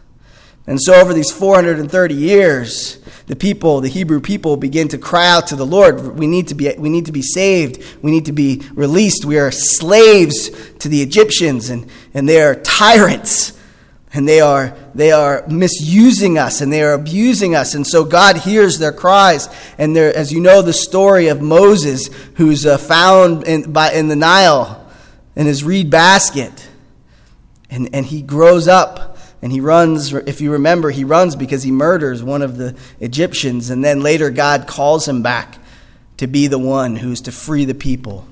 And 0.65 0.81
so, 0.81 0.93
over 0.93 1.13
these 1.13 1.31
430 1.31 2.13
years, 2.13 3.02
the 3.27 3.35
people, 3.35 3.81
the 3.81 3.89
Hebrew 3.89 4.19
people, 4.19 4.57
begin 4.57 4.87
to 4.89 4.97
cry 4.97 5.27
out 5.27 5.47
to 5.47 5.55
the 5.55 5.65
Lord. 5.65 6.17
We 6.17 6.27
need 6.27 6.49
to 6.49 6.55
be, 6.55 6.73
we 6.77 6.89
need 6.89 7.05
to 7.05 7.11
be 7.11 7.21
saved. 7.21 7.83
We 8.01 8.11
need 8.11 8.25
to 8.25 8.33
be 8.33 8.61
released. 8.73 9.25
We 9.25 9.39
are 9.39 9.51
slaves 9.51 10.49
to 10.79 10.89
the 10.89 11.01
Egyptians, 11.01 11.69
and, 11.69 11.89
and 12.13 12.27
they 12.27 12.41
are 12.41 12.55
tyrants. 12.55 13.57
And 14.15 14.27
they 14.27 14.41
are, 14.41 14.77
they 14.93 15.11
are 15.11 15.43
misusing 15.47 16.37
us 16.37 16.61
and 16.61 16.71
they 16.71 16.83
are 16.83 16.93
abusing 16.93 17.55
us. 17.55 17.73
And 17.73 17.85
so 17.85 18.05
God 18.05 18.37
hears 18.37 18.77
their 18.77 18.91
cries. 18.91 19.49
And 19.79 19.95
there, 19.95 20.15
as 20.15 20.31
you 20.31 20.39
know, 20.39 20.61
the 20.61 20.71
story 20.71 21.29
of 21.29 21.41
Moses, 21.41 22.09
who's 22.35 22.63
uh, 22.63 22.77
found 22.77 23.47
in, 23.47 23.73
by, 23.73 23.91
in 23.91 24.09
the 24.09 24.15
Nile 24.15 24.87
in 25.35 25.47
his 25.47 25.63
reed 25.63 25.89
basket. 25.89 26.69
And, 27.71 27.89
and 27.91 28.05
he 28.05 28.21
grows 28.21 28.67
up 28.67 29.12
and 29.43 29.51
he 29.51 29.59
runs, 29.59 30.13
if 30.13 30.39
you 30.39 30.53
remember, 30.53 30.89
he 30.89 31.03
runs 31.03 31.35
because 31.35 31.63
he 31.63 31.71
murders 31.71 32.23
one 32.23 32.41
of 32.41 32.55
the 32.55 32.77
Egyptians. 33.01 33.69
And 33.69 33.83
then 33.83 33.99
later, 33.99 34.29
God 34.29 34.67
calls 34.67 35.05
him 35.05 35.21
back 35.21 35.59
to 36.15 36.27
be 36.27 36.47
the 36.47 36.57
one 36.57 36.95
who's 36.95 37.19
to 37.23 37.33
free 37.33 37.65
the 37.65 37.75
people. 37.75 38.25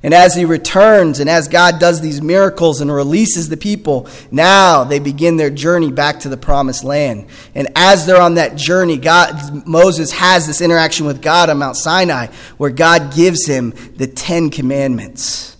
And 0.00 0.14
as 0.14 0.36
he 0.36 0.44
returns 0.44 1.18
and 1.18 1.28
as 1.28 1.48
God 1.48 1.80
does 1.80 2.00
these 2.00 2.22
miracles 2.22 2.80
and 2.80 2.92
releases 2.92 3.48
the 3.48 3.56
people, 3.56 4.06
now 4.30 4.84
they 4.84 5.00
begin 5.00 5.38
their 5.38 5.50
journey 5.50 5.90
back 5.90 6.20
to 6.20 6.28
the 6.28 6.36
promised 6.36 6.84
land. 6.84 7.26
And 7.56 7.66
as 7.74 8.06
they're 8.06 8.22
on 8.22 8.34
that 8.34 8.54
journey, 8.54 8.96
God, 8.96 9.66
Moses 9.66 10.12
has 10.12 10.46
this 10.46 10.60
interaction 10.60 11.04
with 11.04 11.20
God 11.20 11.50
on 11.50 11.58
Mount 11.58 11.76
Sinai 11.76 12.28
where 12.58 12.70
God 12.70 13.12
gives 13.12 13.44
him 13.44 13.74
the 13.96 14.06
Ten 14.06 14.50
Commandments. 14.50 15.56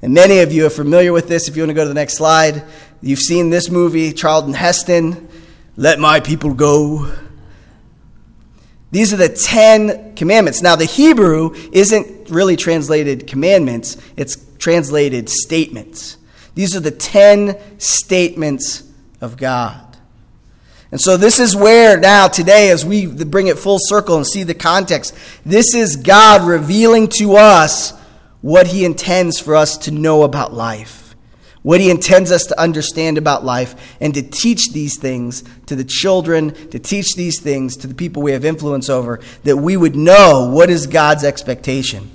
And 0.00 0.14
many 0.14 0.38
of 0.38 0.52
you 0.52 0.64
are 0.64 0.70
familiar 0.70 1.12
with 1.12 1.28
this. 1.28 1.48
If 1.48 1.56
you 1.56 1.62
want 1.62 1.70
to 1.70 1.74
go 1.74 1.82
to 1.82 1.88
the 1.88 1.94
next 1.94 2.14
slide, 2.14 2.62
You've 3.00 3.20
seen 3.20 3.50
this 3.50 3.70
movie, 3.70 4.12
Charlton 4.12 4.54
Heston, 4.54 5.28
Let 5.76 6.00
My 6.00 6.18
People 6.18 6.52
Go. 6.52 7.12
These 8.90 9.12
are 9.12 9.16
the 9.16 9.28
Ten 9.28 10.16
Commandments. 10.16 10.62
Now, 10.62 10.74
the 10.74 10.84
Hebrew 10.84 11.54
isn't 11.72 12.28
really 12.28 12.56
translated 12.56 13.28
commandments, 13.28 13.98
it's 14.16 14.36
translated 14.58 15.28
statements. 15.28 16.16
These 16.56 16.74
are 16.74 16.80
the 16.80 16.90
Ten 16.90 17.56
Statements 17.78 18.82
of 19.20 19.36
God. 19.36 19.96
And 20.90 21.00
so, 21.00 21.16
this 21.16 21.38
is 21.38 21.54
where 21.54 22.00
now, 22.00 22.26
today, 22.26 22.70
as 22.70 22.84
we 22.84 23.06
bring 23.06 23.46
it 23.46 23.58
full 23.58 23.78
circle 23.80 24.16
and 24.16 24.26
see 24.26 24.42
the 24.42 24.54
context, 24.54 25.14
this 25.46 25.72
is 25.72 25.94
God 25.94 26.48
revealing 26.48 27.06
to 27.18 27.36
us 27.36 27.92
what 28.40 28.66
He 28.66 28.84
intends 28.84 29.38
for 29.38 29.54
us 29.54 29.78
to 29.78 29.92
know 29.92 30.24
about 30.24 30.52
life 30.52 31.07
what 31.68 31.82
he 31.82 31.90
intends 31.90 32.32
us 32.32 32.46
to 32.46 32.58
understand 32.58 33.18
about 33.18 33.44
life, 33.44 33.94
and 34.00 34.14
to 34.14 34.22
teach 34.22 34.72
these 34.72 34.98
things 34.98 35.44
to 35.66 35.76
the 35.76 35.84
children, 35.84 36.50
to 36.70 36.78
teach 36.78 37.14
these 37.14 37.42
things 37.42 37.76
to 37.76 37.86
the 37.86 37.92
people 37.92 38.22
we 38.22 38.32
have 38.32 38.42
influence 38.42 38.88
over, 38.88 39.20
that 39.44 39.58
we 39.58 39.76
would 39.76 39.94
know 39.94 40.48
what 40.50 40.70
is 40.70 40.86
God's 40.86 41.24
expectation. 41.24 42.10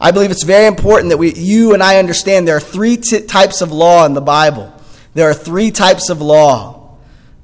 I 0.00 0.10
believe 0.10 0.32
it's 0.32 0.42
very 0.42 0.66
important 0.66 1.10
that 1.10 1.16
we, 1.16 1.32
you 1.32 1.74
and 1.74 1.80
I 1.80 2.00
understand 2.00 2.48
there 2.48 2.56
are 2.56 2.60
three 2.60 2.96
t- 2.96 3.20
types 3.20 3.60
of 3.60 3.70
law 3.70 4.04
in 4.04 4.14
the 4.14 4.20
Bible. 4.20 4.74
There 5.14 5.30
are 5.30 5.34
three 5.34 5.70
types 5.70 6.10
of 6.10 6.20
law. 6.20 6.96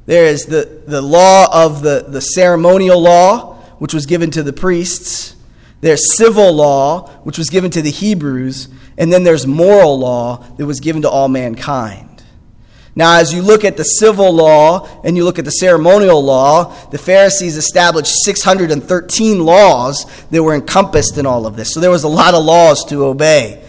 There 0.07 0.25
is 0.25 0.47
the, 0.47 0.83
the 0.89 1.01
law 1.01 1.47
of 1.53 1.83
the, 1.83 2.05
the 2.09 2.21
ceremonial 2.21 3.01
law, 3.01 3.55
which 3.79 3.95
was 3.95 4.07
given 4.07 4.33
to 4.33 4.43
the 4.43 4.53
priests. 4.53 5.37
There's 5.83 6.17
civil 6.17 6.53
law, 6.53 7.09
which 7.23 7.39
was 7.39 7.49
given 7.49 7.71
to 7.71 7.81
the 7.81 7.93
Hebrews. 7.93 8.67
And 8.99 9.11
then 9.13 9.23
there's 9.23 9.47
moral 9.47 9.99
law 9.99 10.45
that 10.57 10.67
was 10.67 10.81
given 10.81 11.03
to 11.03 11.09
all 11.09 11.29
mankind. 11.29 12.09
Now, 12.99 13.21
as 13.21 13.33
you 13.33 13.43
look 13.43 13.65
at 13.65 13.77
the 13.77 13.85
civil 13.85 14.33
law 14.33 14.89
and 15.05 15.17
you 15.17 15.25
look 15.25 15.39
at 15.39 15.45
the 15.45 15.53
ceremonial 15.53 16.21
law, 16.21 16.75
the 16.89 16.99
Pharisees 16.99 17.57
established 17.57 18.13
613 18.25 19.39
laws 19.45 20.05
that 20.31 20.43
were 20.43 20.53
encompassed 20.53 21.17
in 21.17 21.25
all 21.25 21.47
of 21.47 21.55
this. 21.55 21.73
So 21.73 21.79
there 21.79 21.93
was 21.93 22.03
a 22.03 22.09
lot 22.09 22.35
of 22.35 22.45
laws 22.45 22.85
to 22.87 23.05
obey. 23.05 23.65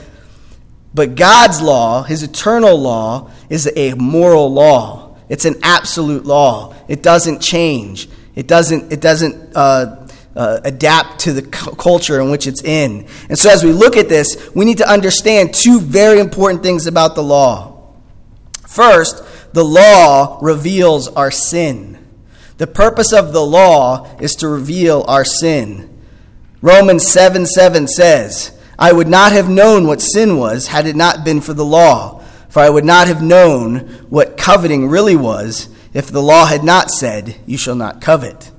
But 0.95 1.13
God's 1.13 1.61
law, 1.61 2.01
His 2.01 2.23
eternal 2.23 2.75
law, 2.81 3.29
is 3.51 3.71
a 3.75 3.93
moral 3.93 4.51
law. 4.51 5.15
It's 5.29 5.45
an 5.45 5.57
absolute 5.61 6.25
law. 6.25 6.73
It 6.87 7.03
doesn't 7.03 7.39
change. 7.39 8.09
It 8.33 8.47
doesn't, 8.47 8.91
it 8.91 8.99
doesn't 8.99 9.55
uh, 9.55 9.98
uh, 10.39 10.61
adapt 10.63 11.19
to 11.19 11.33
the 11.33 11.41
cu- 11.41 11.75
culture 11.75 12.21
in 12.21 12.31
which 12.31 12.47
it's 12.47 12.63
in. 12.63 13.05
And 13.27 13.37
so, 13.37 13.51
as 13.51 13.61
we 13.61 13.73
look 13.73 13.97
at 13.97 14.07
this, 14.07 14.49
we 14.55 14.63
need 14.63 14.77
to 14.77 14.89
understand 14.89 15.53
two 15.53 15.81
very 15.81 16.19
important 16.19 16.63
things 16.63 16.87
about 16.87 17.15
the 17.15 17.21
law. 17.21 17.91
First, 18.65 19.21
the 19.51 19.65
law 19.65 20.39
reveals 20.41 21.09
our 21.09 21.29
sin. 21.29 21.97
The 22.55 22.67
purpose 22.67 23.11
of 23.11 23.33
the 23.33 23.45
law 23.45 24.07
is 24.21 24.35
to 24.35 24.47
reveal 24.47 25.03
our 25.09 25.25
sin. 25.25 25.89
Romans 26.61 27.05
7 27.11 27.45
7 27.45 27.87
says, 27.87 28.57
I 28.77 28.93
would 28.93 29.09
not 29.09 29.33
have 29.33 29.49
known 29.49 29.87
what 29.87 30.01
sin 30.01 30.37
was 30.37 30.67
had 30.67 30.87
it 30.87 30.95
not 30.95 31.25
been 31.25 31.41
for 31.41 31.53
the 31.53 31.65
law, 31.65 32.23
for 32.47 32.61
I 32.61 32.69
would 32.69 32.85
not 32.85 33.07
have 33.07 33.21
known 33.21 33.79
what 34.09 34.37
coveting 34.37 34.87
really 34.87 35.17
was 35.17 35.67
if 35.93 36.07
the 36.07 36.21
law 36.21 36.45
had 36.45 36.63
not 36.63 36.91
said, 36.91 37.35
You 37.45 37.57
shall 37.57 37.75
not 37.75 37.99
covet. 37.99 38.51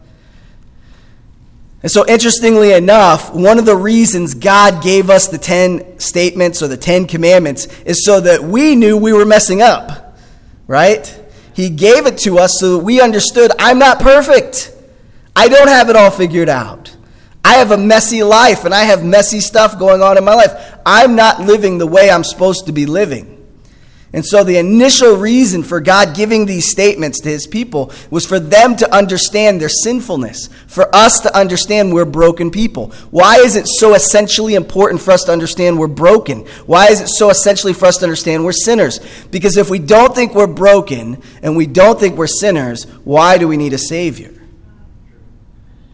And 1.83 1.91
so, 1.91 2.07
interestingly 2.07 2.73
enough, 2.73 3.33
one 3.33 3.59
of 3.59 3.65
the 3.65 3.77
reasons 3.77 4.35
God 4.35 4.83
gave 4.83 5.09
us 5.09 5.29
the 5.29 5.39
10 5.39 5.99
statements 5.99 6.63
or 6.63 6.69
the 6.69 6.77
10 6.77 7.07
commandments 7.07 7.67
is 7.85 8.05
so 8.05 8.21
that 8.21 8.43
we 8.43 8.77
knew 8.77 8.99
we 8.99 9.15
were 9.15 9.25
messing 9.25 9.63
up, 9.63 10.17
right? 10.67 11.07
He 11.55 11.71
gave 11.71 12.07
it 12.07 12.19
to 12.19 12.39
us 12.39 12.59
so 12.61 12.77
that 12.77 12.85
we 12.85 13.01
understood 13.01 13.51
I'm 13.59 13.79
not 13.79 14.01
perfect. 14.01 14.73
I 15.35 15.49
don't 15.49 15.69
have 15.69 15.89
it 15.89 15.97
all 15.97 16.11
figured 16.11 16.49
out. 16.49 16.95
I 17.43 17.55
have 17.55 17.71
a 17.71 17.79
messy 17.79 18.23
life 18.23 18.65
and 18.65 18.75
I 18.75 18.85
have 18.85 19.05
messy 19.05 19.41
stuff 19.41 19.79
going 19.79 20.03
on 20.03 20.19
in 20.19 20.25
my 20.25 20.35
life. 20.35 20.79
I'm 20.85 21.17
not 21.17 21.41
living 21.41 21.79
the 21.79 21.87
way 21.87 22.11
I'm 22.11 22.25
supposed 22.25 22.67
to 22.67 22.73
be 22.73 22.85
living. 22.87 23.30
And 24.13 24.27
so 24.27 24.43
the 24.43 24.57
initial 24.57 25.17
reason 25.17 25.63
for 25.63 25.81
God 25.81 26.17
giving 26.17 26.45
these 26.45 26.69
statements 26.69 27.21
to 27.21 27.29
his 27.29 27.47
people 27.47 27.93
was 28.11 28.27
for 28.27 28.41
them 28.41 28.75
to 28.77 28.93
understand 28.93 29.61
their 29.61 29.69
sinfulness, 29.69 30.49
for 30.67 30.93
us 30.95 31.21
to 31.21 31.37
understand 31.37 31.93
we're 31.93 32.05
broken 32.05 32.51
people. 32.51 32.91
Why 33.13 33.37
is 33.37 33.55
it 33.55 33.69
so 33.69 33.95
essentially 33.95 34.57
important 34.57 35.01
for 35.01 35.13
us 35.13 35.23
to 35.25 35.33
understand 35.33 35.79
we're 35.79 35.87
broken? 35.87 36.41
Why 36.67 36.89
is 36.89 37.01
it 37.01 37.09
so 37.09 37.31
essentially 37.31 37.73
for 37.73 37.87
us 37.87 37.99
to 37.99 38.05
understand 38.05 38.45
we're 38.45 38.51
sinners? 38.51 38.99
Because 39.31 39.57
if 39.57 39.71
we 39.71 39.79
don't 39.79 40.13
think 40.13 40.35
we're 40.35 40.49
broken 40.49 41.23
and 41.41 41.57
we 41.57 41.67
don't 41.67 42.01
think 42.01 42.17
we're 42.19 42.27
sinners, 42.27 42.85
why 43.05 43.39
do 43.39 43.47
we 43.47 43.57
need 43.57 43.75
a 43.75 43.79
Savior? 43.79 44.35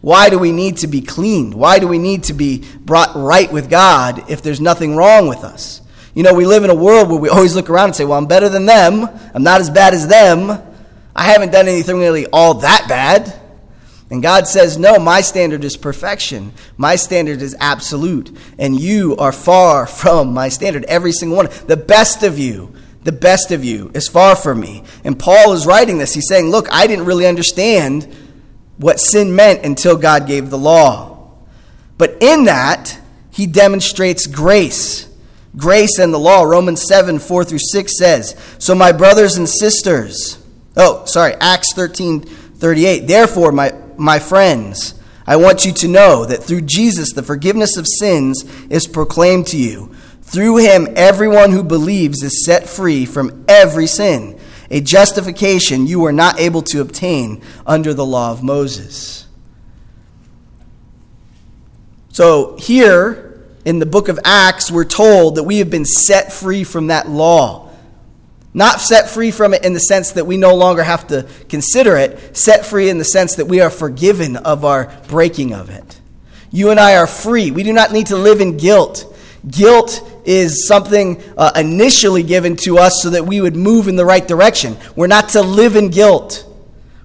Why 0.01 0.31
do 0.31 0.39
we 0.39 0.53
need 0.53 0.79
to 0.79 0.87
be 0.87 1.03
cleaned? 1.03 1.53
Why 1.53 1.81
do 1.81 1.87
we 1.87 1.99
need 1.99 2.25
to 2.25 2.33
be 2.33 2.65
brought 2.81 3.15
right 3.15 3.53
with 3.53 3.69
God 3.69 4.31
if 4.31 4.41
there's 4.41 4.61
nothing 4.61 4.97
wrong 4.97 5.29
with 5.29 5.45
us? 5.45 5.83
You 6.17 6.23
know, 6.23 6.33
we 6.33 6.47
live 6.47 6.65
in 6.65 6.71
a 6.71 6.75
world 6.75 7.11
where 7.11 7.19
we 7.19 7.29
always 7.29 7.55
look 7.55 7.69
around 7.69 7.91
and 7.91 7.97
say, 7.97 8.07
well, 8.07 8.17
I'm 8.17 8.25
better 8.25 8.49
than 8.49 8.65
them. 8.65 9.07
I'm 9.35 9.43
not 9.43 9.61
as 9.61 9.69
bad 9.69 9.93
as 9.93 10.09
them. 10.09 10.51
I 11.15 11.25
haven't 11.25 11.53
done 11.53 11.69
anything 11.69 11.99
really 11.99 12.27
all 12.33 12.55
that 12.55 12.87
bad. 12.89 13.39
And 14.09 14.23
God 14.23 14.49
says, 14.49 14.79
no, 14.79 14.99
my 14.99 15.21
standard 15.21 15.63
is 15.63 15.77
perfection. 15.77 16.55
My 16.79 16.97
standard 16.97 17.43
is 17.43 17.55
absolute. 17.61 18.35
And 18.59 18.81
you 18.81 19.15
are 19.19 19.31
far 19.31 19.87
from 19.87 20.33
my 20.33 20.49
standard. 20.49 20.87
Every 20.87 21.13
single 21.13 21.37
one. 21.37 21.51
The 21.67 21.77
best 21.77 22.23
of 22.23 22.39
you, 22.39 22.75
the 23.05 23.13
best 23.13 23.53
of 23.53 23.63
you 23.63 23.91
is 23.93 24.09
far 24.09 24.37
from 24.37 24.59
me. 24.59 24.85
And 25.05 25.19
Paul 25.19 25.53
is 25.53 25.67
writing 25.67 25.99
this. 25.99 26.15
He's 26.15 26.29
saying, 26.29 26.47
look, 26.47 26.67
I 26.73 26.87
didn't 26.87 27.05
really 27.05 27.27
understand 27.27 28.11
what 28.79 29.01
sin 29.01 29.37
meant 29.37 29.67
until 29.67 29.99
God 29.99 30.27
gave 30.27 30.49
the 30.49 30.57
law. 30.57 31.31
But 31.99 32.23
in 32.23 32.45
that, 32.45 32.99
he 33.31 33.47
demonstrates 33.47 34.27
grace 34.27 35.06
grace 35.57 35.99
and 35.99 36.13
the 36.13 36.19
law. 36.19 36.43
Romans 36.43 36.83
7 36.87 37.19
4 37.19 37.45
through 37.45 37.59
6 37.59 37.99
says, 37.99 38.37
So, 38.59 38.75
my 38.75 38.93
brothers 38.93 39.37
and 39.37 39.49
sisters, 39.49 40.43
oh, 40.77 41.05
sorry, 41.07 41.35
Acts 41.41 41.73
13 41.75 42.23
38. 42.23 43.07
Therefore, 43.07 43.53
my, 43.53 43.75
my 43.97 44.19
friends, 44.19 45.01
I 45.27 45.37
want 45.37 45.65
you 45.65 45.73
to 45.73 45.89
know 45.89 46.25
that 46.25 46.43
through 46.43 46.63
Jesus, 46.63 47.13
the 47.13 47.23
forgiveness 47.23 47.77
of 47.77 47.87
sins 47.87 48.45
is 48.71 48.87
proclaimed 48.87 49.49
to 49.49 49.59
you. 49.59 49.95
Through 50.23 50.59
him, 50.59 50.89
everyone 50.97 51.53
who 51.53 51.63
believes 51.63 52.23
is 52.23 52.45
set 52.45 52.69
free 52.69 53.07
from 53.07 53.45
every 53.49 53.87
sin, 53.87 54.39
a 54.71 54.81
justification 54.81 55.87
you 55.87 56.01
were 56.01 56.13
not 56.13 56.41
able 56.41 56.63
to 56.63 56.81
obtain 56.81 57.43
under 57.65 57.95
the 57.95 58.07
law 58.07 58.33
of 58.33 58.43
Moses. 58.43 59.27
So, 62.11 62.57
here, 62.57 63.26
in 63.67 63.81
the 63.81 63.85
book 63.85 64.09
of 64.09 64.21
Acts, 64.25 64.71
we're 64.71 64.85
told 64.85 65.35
that 65.35 65.43
we 65.43 65.59
have 65.59 65.69
been 65.69 65.85
set 65.85 66.33
free 66.33 66.63
from 66.63 66.87
that 66.87 67.09
law. 67.09 67.69
Not 68.55 68.81
set 68.81 69.11
free 69.11 69.33
from 69.33 69.55
it 69.55 69.65
in 69.65 69.73
the 69.73 69.81
sense 69.81 70.13
that 70.13 70.25
we 70.25 70.37
no 70.37 70.55
longer 70.55 70.85
have 70.85 71.09
to 71.09 71.27
consider 71.49 71.97
it, 71.97 72.37
set 72.37 72.65
free 72.65 72.89
in 72.89 72.99
the 72.99 73.05
sense 73.05 73.35
that 73.35 73.47
we 73.47 73.61
are 73.61 73.69
forgiven 73.69 74.37
of 74.37 74.65
our 74.65 74.97
breaking 75.09 75.53
of 75.53 75.69
it. 75.69 76.01
You 76.53 76.71
and 76.71 76.79
I 76.79 76.97
are 76.97 77.09
free. 77.09 77.51
We 77.51 77.65
do 77.65 77.73
not 77.73 77.91
need 77.91 78.07
to 78.07 78.17
live 78.17 78.41
in 78.41 78.57
guilt. 78.57 79.13
Guilt 79.51 80.01
is 80.25 80.69
something 80.69 81.21
uh, 81.37 81.51
initially 81.57 82.23
given 82.23 82.55
to 82.59 82.79
us 82.79 83.03
so 83.03 83.11
that 83.11 83.27
we 83.27 83.41
would 83.41 83.57
move 83.57 83.89
in 83.89 83.97
the 83.97 84.07
right 84.07 84.27
direction. 84.27 84.77
We're 84.95 85.09
not 85.09 85.31
to 85.31 85.43
live 85.43 85.75
in 85.75 85.89
guilt. 85.91 86.47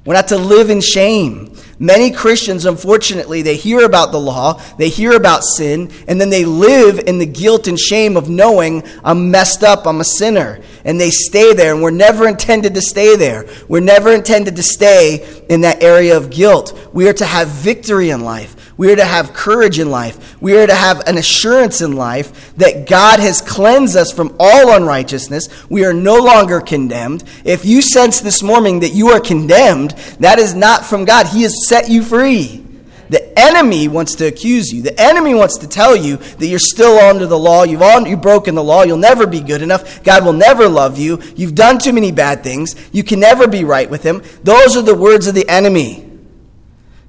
We're 0.06 0.14
not 0.14 0.28
to 0.28 0.38
live 0.38 0.70
in 0.70 0.80
shame. 0.80 1.51
Many 1.82 2.12
Christians, 2.12 2.66
unfortunately, 2.66 3.42
they 3.42 3.56
hear 3.56 3.86
about 3.86 4.12
the 4.12 4.20
law, 4.20 4.62
they 4.78 4.88
hear 4.88 5.14
about 5.14 5.44
sin, 5.44 5.92
and 6.08 6.22
then 6.22 6.30
they 6.30 6.46
live 6.46 7.00
in 7.00 7.18
the 7.18 7.26
guilt 7.26 7.68
and 7.68 7.80
shame 7.80 8.16
of 8.18 8.30
knowing 8.30 8.84
I'm 9.04 9.32
messed 9.32 9.64
up, 9.64 9.88
I'm 9.88 10.00
a 10.00 10.04
sinner. 10.04 10.60
And 10.86 11.02
they 11.02 11.10
stay 11.10 11.56
there, 11.56 11.74
and 11.74 11.82
we're 11.82 11.90
never 11.90 12.28
intended 12.28 12.76
to 12.76 12.82
stay 12.82 13.16
there. 13.16 13.48
We're 13.68 13.80
never 13.80 14.14
intended 14.14 14.58
to 14.58 14.64
stay 14.64 15.44
in 15.50 15.62
that 15.62 15.82
area 15.82 16.16
of 16.16 16.30
guilt. 16.30 16.78
We 16.94 17.10
are 17.10 17.14
to 17.14 17.26
have 17.26 17.48
victory 17.48 18.12
in 18.12 18.22
life. 18.22 18.61
We 18.82 18.92
are 18.92 18.96
to 18.96 19.06
have 19.06 19.36
courage 19.36 19.78
in 19.78 19.92
life. 19.92 20.42
We 20.42 20.58
are 20.58 20.66
to 20.66 20.74
have 20.74 21.08
an 21.08 21.20
assurance 21.20 21.82
in 21.82 21.96
life 21.96 22.52
that 22.56 22.90
God 22.90 23.20
has 23.20 23.40
cleansed 23.40 23.96
us 23.96 24.12
from 24.12 24.36
all 24.40 24.76
unrighteousness. 24.76 25.70
We 25.70 25.86
are 25.86 25.94
no 25.94 26.16
longer 26.16 26.60
condemned. 26.62 27.24
If 27.46 27.64
you 27.64 27.84
sense 27.84 28.22
this 28.22 28.42
morning 28.42 28.80
that 28.80 28.96
you 28.96 29.10
are 29.10 29.20
condemned, 29.20 29.92
that 30.20 30.40
is 30.40 30.56
not 30.56 30.84
from 30.84 31.06
God. 31.06 31.28
He 31.28 31.44
has 31.44 31.68
set 31.68 31.92
you 31.92 32.02
free. 32.02 32.66
The 33.10 33.40
enemy 33.40 33.88
wants 33.88 34.16
to 34.16 34.26
accuse 34.26 34.74
you. 34.74 34.82
The 34.82 35.00
enemy 35.00 35.36
wants 35.36 35.60
to 35.60 35.68
tell 35.68 35.96
you 35.96 36.18
that 36.18 36.48
you're 36.48 36.58
still 36.58 36.98
under 36.98 37.28
the 37.28 37.38
law. 37.38 37.62
You've, 37.62 37.84
all, 37.84 38.08
you've 38.08 38.24
broken 38.24 38.56
the 38.56 38.64
law. 38.64 38.82
You'll 38.82 38.98
never 38.98 39.28
be 39.28 39.42
good 39.42 39.62
enough. 39.62 40.04
God 40.04 40.26
will 40.26 40.34
never 40.34 40.68
love 40.68 40.98
you. 40.98 41.22
You've 41.36 41.54
done 41.54 41.78
too 41.78 41.94
many 41.94 42.12
bad 42.12 42.44
things. 42.44 42.76
You 42.92 43.04
can 43.04 43.20
never 43.20 43.48
be 43.48 43.64
right 43.64 43.92
with 43.92 44.02
Him. 44.02 44.24
Those 44.44 44.76
are 44.76 44.82
the 44.82 44.96
words 44.96 45.28
of 45.28 45.36
the 45.36 45.48
enemy. 45.48 46.11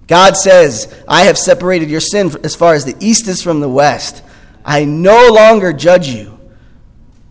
God 0.07 0.37
says, 0.37 0.93
I 1.07 1.23
have 1.23 1.39
separated 1.39 1.91
your 1.91 2.01
sin 2.01 2.31
as 2.45 2.55
far 2.55 2.75
as 2.75 2.85
the 2.85 2.97
east 3.01 3.29
is 3.29 3.43
from 3.43 3.61
the 3.61 3.69
west. 3.69 4.23
I 4.65 4.85
no 4.85 5.31
longer 5.33 5.73
judge 5.73 6.09
you. 6.09 6.39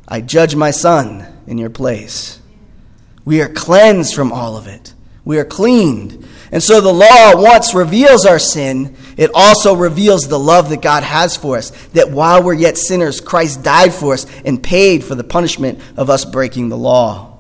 I 0.08 0.22
judge 0.22 0.56
my 0.56 0.72
son 0.72 1.26
in 1.48 1.58
your 1.58 1.70
place. 1.70 2.40
We 3.24 3.42
are 3.42 3.50
cleansed 3.50 4.16
from 4.16 4.32
all 4.32 4.58
of 4.58 4.68
it. 4.68 4.94
We 5.24 5.38
are 5.38 5.46
cleaned. 5.46 6.28
And 6.52 6.62
so 6.62 6.82
the 6.82 6.92
law 6.92 7.42
once 7.42 7.74
reveals 7.74 8.26
our 8.26 8.40
sin, 8.40 8.96
it 9.16 9.32
also 9.34 9.76
reveals 9.76 10.28
the 10.28 10.40
love 10.40 10.70
that 10.70 10.82
God 10.82 11.04
has 11.04 11.38
for 11.38 11.58
us. 11.58 11.70
That 11.90 12.12
while 12.12 12.44
we're 12.44 12.56
yet 12.56 12.78
sinners, 12.78 13.22
Christ 13.22 13.64
died 13.64 13.94
for 13.94 14.14
us 14.14 14.26
and 14.44 14.62
paid 14.62 15.04
for 15.04 15.16
the 15.16 15.24
punishment 15.24 15.80
of 15.96 16.10
us 16.10 16.26
breaking 16.26 16.70
the 16.70 16.78
law. 16.78 17.31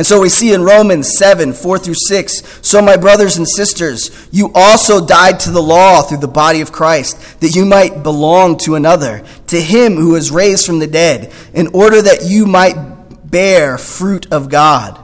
And 0.00 0.06
so 0.06 0.18
we 0.18 0.30
see 0.30 0.54
in 0.54 0.62
Romans 0.62 1.18
7 1.18 1.52
4 1.52 1.78
through 1.78 1.92
6 1.92 2.66
So, 2.66 2.80
my 2.80 2.96
brothers 2.96 3.36
and 3.36 3.46
sisters, 3.46 4.10
you 4.32 4.50
also 4.54 5.04
died 5.04 5.40
to 5.40 5.50
the 5.50 5.60
law 5.60 6.00
through 6.00 6.20
the 6.20 6.26
body 6.26 6.62
of 6.62 6.72
Christ, 6.72 7.40
that 7.40 7.54
you 7.54 7.66
might 7.66 8.02
belong 8.02 8.56
to 8.60 8.76
another, 8.76 9.22
to 9.48 9.60
him 9.60 9.96
who 9.96 10.12
was 10.12 10.30
raised 10.30 10.64
from 10.64 10.78
the 10.78 10.86
dead, 10.86 11.34
in 11.52 11.66
order 11.74 12.00
that 12.00 12.24
you 12.24 12.46
might 12.46 13.30
bear 13.30 13.76
fruit 13.76 14.32
of 14.32 14.48
God. 14.48 14.98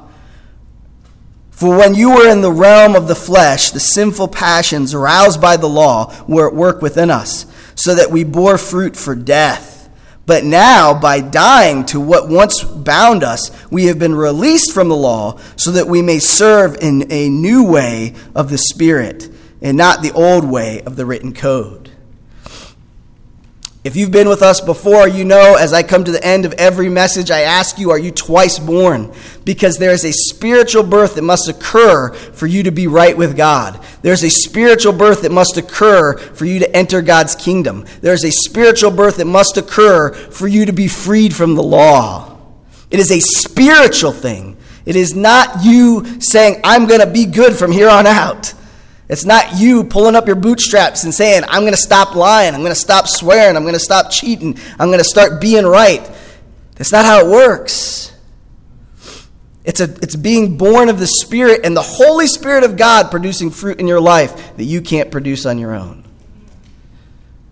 For 1.50 1.76
when 1.76 1.94
you 1.94 2.14
were 2.14 2.30
in 2.30 2.40
the 2.40 2.50
realm 2.50 2.96
of 2.96 3.06
the 3.06 3.14
flesh, 3.14 3.72
the 3.72 3.80
sinful 3.80 4.28
passions 4.28 4.94
aroused 4.94 5.42
by 5.42 5.58
the 5.58 5.68
law 5.68 6.14
were 6.26 6.48
at 6.48 6.54
work 6.54 6.80
within 6.80 7.10
us, 7.10 7.44
so 7.74 7.96
that 7.96 8.10
we 8.10 8.24
bore 8.24 8.56
fruit 8.56 8.96
for 8.96 9.14
death. 9.14 9.75
But 10.26 10.42
now, 10.44 10.98
by 10.98 11.20
dying 11.20 11.86
to 11.86 12.00
what 12.00 12.28
once 12.28 12.62
bound 12.64 13.22
us, 13.22 13.52
we 13.70 13.84
have 13.84 13.98
been 13.98 14.14
released 14.14 14.72
from 14.72 14.88
the 14.88 14.96
law 14.96 15.38
so 15.54 15.70
that 15.70 15.86
we 15.86 16.02
may 16.02 16.18
serve 16.18 16.76
in 16.80 17.10
a 17.12 17.28
new 17.28 17.64
way 17.64 18.14
of 18.34 18.50
the 18.50 18.58
Spirit 18.58 19.28
and 19.62 19.76
not 19.76 20.02
the 20.02 20.12
old 20.12 20.44
way 20.44 20.82
of 20.82 20.96
the 20.96 21.06
written 21.06 21.32
code. 21.32 21.92
If 23.86 23.94
you've 23.94 24.10
been 24.10 24.28
with 24.28 24.42
us 24.42 24.60
before, 24.60 25.06
you 25.06 25.24
know 25.24 25.54
as 25.54 25.72
I 25.72 25.84
come 25.84 26.02
to 26.02 26.10
the 26.10 26.26
end 26.26 26.44
of 26.44 26.52
every 26.54 26.88
message, 26.88 27.30
I 27.30 27.42
ask 27.42 27.78
you, 27.78 27.92
are 27.92 27.98
you 28.00 28.10
twice 28.10 28.58
born? 28.58 29.12
Because 29.44 29.78
there 29.78 29.92
is 29.92 30.04
a 30.04 30.10
spiritual 30.12 30.82
birth 30.82 31.14
that 31.14 31.22
must 31.22 31.48
occur 31.48 32.12
for 32.12 32.48
you 32.48 32.64
to 32.64 32.72
be 32.72 32.88
right 32.88 33.16
with 33.16 33.36
God. 33.36 33.80
There's 34.02 34.24
a 34.24 34.28
spiritual 34.28 34.92
birth 34.92 35.22
that 35.22 35.30
must 35.30 35.56
occur 35.56 36.18
for 36.18 36.46
you 36.46 36.58
to 36.58 36.76
enter 36.76 37.00
God's 37.00 37.36
kingdom. 37.36 37.86
There's 38.00 38.24
a 38.24 38.32
spiritual 38.32 38.90
birth 38.90 39.18
that 39.18 39.26
must 39.26 39.56
occur 39.56 40.12
for 40.12 40.48
you 40.48 40.66
to 40.66 40.72
be 40.72 40.88
freed 40.88 41.32
from 41.32 41.54
the 41.54 41.62
law. 41.62 42.38
It 42.90 42.98
is 42.98 43.12
a 43.12 43.20
spiritual 43.20 44.10
thing. 44.10 44.56
It 44.84 44.96
is 44.96 45.14
not 45.14 45.64
you 45.64 46.20
saying, 46.20 46.60
I'm 46.64 46.86
going 46.88 47.02
to 47.02 47.06
be 47.06 47.24
good 47.24 47.54
from 47.54 47.70
here 47.70 47.88
on 47.88 48.08
out. 48.08 48.52
It's 49.08 49.24
not 49.24 49.56
you 49.56 49.84
pulling 49.84 50.16
up 50.16 50.26
your 50.26 50.36
bootstraps 50.36 51.04
and 51.04 51.14
saying, 51.14 51.44
I'm 51.46 51.62
going 51.62 51.72
to 51.72 51.78
stop 51.78 52.16
lying. 52.16 52.54
I'm 52.54 52.60
going 52.60 52.72
to 52.72 52.80
stop 52.80 53.06
swearing. 53.06 53.56
I'm 53.56 53.62
going 53.62 53.74
to 53.74 53.80
stop 53.80 54.10
cheating. 54.10 54.58
I'm 54.78 54.88
going 54.88 54.98
to 54.98 55.04
start 55.04 55.40
being 55.40 55.64
right. 55.64 56.08
That's 56.74 56.90
not 56.90 57.04
how 57.04 57.24
it 57.24 57.30
works. 57.30 58.12
It's, 59.64 59.80
a, 59.80 59.84
it's 59.84 60.16
being 60.16 60.56
born 60.56 60.88
of 60.88 60.98
the 60.98 61.06
Spirit 61.06 61.60
and 61.64 61.76
the 61.76 61.82
Holy 61.82 62.26
Spirit 62.26 62.64
of 62.64 62.76
God 62.76 63.10
producing 63.10 63.50
fruit 63.50 63.80
in 63.80 63.86
your 63.86 64.00
life 64.00 64.56
that 64.56 64.64
you 64.64 64.80
can't 64.80 65.10
produce 65.10 65.46
on 65.46 65.58
your 65.58 65.74
own. 65.74 66.04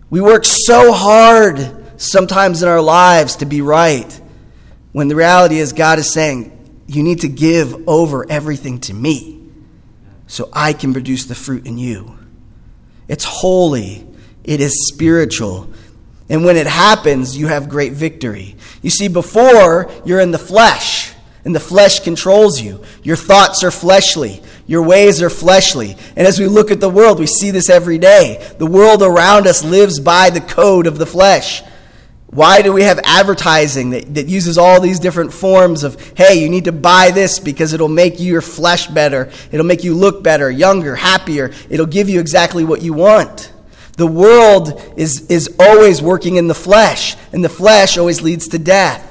We 0.09 0.21
work 0.21 0.45
so 0.45 0.93
hard 0.93 2.01
sometimes 2.01 2.63
in 2.63 2.69
our 2.69 2.81
lives 2.81 3.37
to 3.37 3.45
be 3.45 3.61
right 3.61 4.21
when 4.91 5.07
the 5.07 5.15
reality 5.15 5.57
is 5.57 5.73
God 5.73 5.99
is 5.99 6.11
saying, 6.13 6.83
You 6.87 7.03
need 7.03 7.21
to 7.21 7.27
give 7.27 7.87
over 7.87 8.29
everything 8.29 8.79
to 8.81 8.93
me 8.93 9.44
so 10.27 10.49
I 10.53 10.73
can 10.73 10.93
produce 10.93 11.25
the 11.25 11.35
fruit 11.35 11.65
in 11.65 11.77
you. 11.77 12.17
It's 13.07 13.23
holy, 13.23 14.07
it 14.43 14.61
is 14.61 14.87
spiritual. 14.87 15.69
And 16.29 16.43
when 16.43 16.57
it 16.57 16.67
happens, 16.67 17.37
you 17.37 17.47
have 17.47 17.69
great 17.69 17.93
victory. 17.93 18.55
You 18.81 18.89
see, 18.89 19.07
before, 19.07 19.91
you're 20.05 20.19
in 20.19 20.31
the 20.31 20.39
flesh, 20.39 21.13
and 21.43 21.55
the 21.55 21.59
flesh 21.59 21.99
controls 21.99 22.59
you. 22.59 22.83
Your 23.03 23.15
thoughts 23.15 23.63
are 23.63 23.69
fleshly, 23.69 24.41
your 24.65 24.81
ways 24.81 25.21
are 25.21 25.29
fleshly. 25.29 25.95
And 26.15 26.25
as 26.25 26.39
we 26.39 26.47
look 26.47 26.71
at 26.71 26.79
the 26.79 26.89
world, 26.89 27.19
we 27.19 27.27
see 27.27 27.51
this 27.51 27.69
every 27.69 27.99
day. 27.99 28.43
The 28.57 28.65
world 28.65 29.03
around 29.03 29.45
us 29.45 29.63
lives 29.63 29.99
by 29.99 30.31
the 30.31 30.41
code 30.41 30.87
of 30.87 30.97
the 30.97 31.05
flesh. 31.05 31.61
Why 32.35 32.61
do 32.61 32.73
we 32.73 32.83
have 32.83 32.99
advertising 33.05 33.91
that, 33.91 34.13
that 34.15 34.27
uses 34.27 34.57
all 34.57 34.81
these 34.81 34.99
different 34.99 35.31
forms 35.31 35.83
of, 35.83 36.01
hey, 36.17 36.35
you 36.35 36.49
need 36.49 36.65
to 36.65 36.73
buy 36.73 37.11
this 37.11 37.39
because 37.39 37.71
it'll 37.71 37.87
make 37.87 38.19
your 38.19 38.41
flesh 38.41 38.87
better, 38.87 39.31
it'll 39.53 39.65
make 39.65 39.85
you 39.85 39.95
look 39.95 40.21
better, 40.21 40.51
younger, 40.51 40.97
happier, 40.97 41.53
it'll 41.69 41.85
give 41.85 42.09
you 42.09 42.19
exactly 42.19 42.65
what 42.65 42.81
you 42.81 42.91
want? 42.91 43.53
The 43.95 44.05
world 44.05 44.83
is, 44.97 45.31
is 45.31 45.55
always 45.57 46.01
working 46.01 46.35
in 46.35 46.49
the 46.49 46.53
flesh, 46.53 47.15
and 47.31 47.41
the 47.41 47.47
flesh 47.47 47.97
always 47.97 48.21
leads 48.21 48.49
to 48.49 48.59
death. 48.59 49.01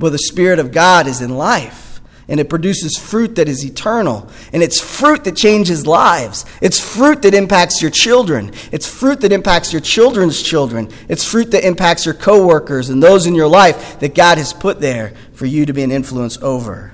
But 0.00 0.10
the 0.10 0.18
Spirit 0.18 0.58
of 0.58 0.72
God 0.72 1.06
is 1.06 1.20
in 1.20 1.36
life 1.36 1.83
and 2.28 2.40
it 2.40 2.48
produces 2.48 2.96
fruit 2.96 3.36
that 3.36 3.48
is 3.48 3.64
eternal. 3.64 4.28
And 4.52 4.62
it's 4.62 4.80
fruit 4.80 5.24
that 5.24 5.36
changes 5.36 5.86
lives. 5.86 6.44
It's 6.60 6.80
fruit 6.80 7.22
that 7.22 7.34
impacts 7.34 7.82
your 7.82 7.90
children. 7.90 8.52
It's 8.72 8.88
fruit 8.88 9.20
that 9.20 9.32
impacts 9.32 9.72
your 9.72 9.80
children's 9.80 10.42
children. 10.42 10.90
It's 11.08 11.24
fruit 11.24 11.50
that 11.50 11.66
impacts 11.66 12.06
your 12.06 12.14
coworkers 12.14 12.88
and 12.88 13.02
those 13.02 13.26
in 13.26 13.34
your 13.34 13.48
life 13.48 14.00
that 14.00 14.14
God 14.14 14.38
has 14.38 14.52
put 14.52 14.80
there 14.80 15.12
for 15.34 15.46
you 15.46 15.66
to 15.66 15.72
be 15.72 15.82
an 15.82 15.92
influence 15.92 16.38
over. 16.38 16.92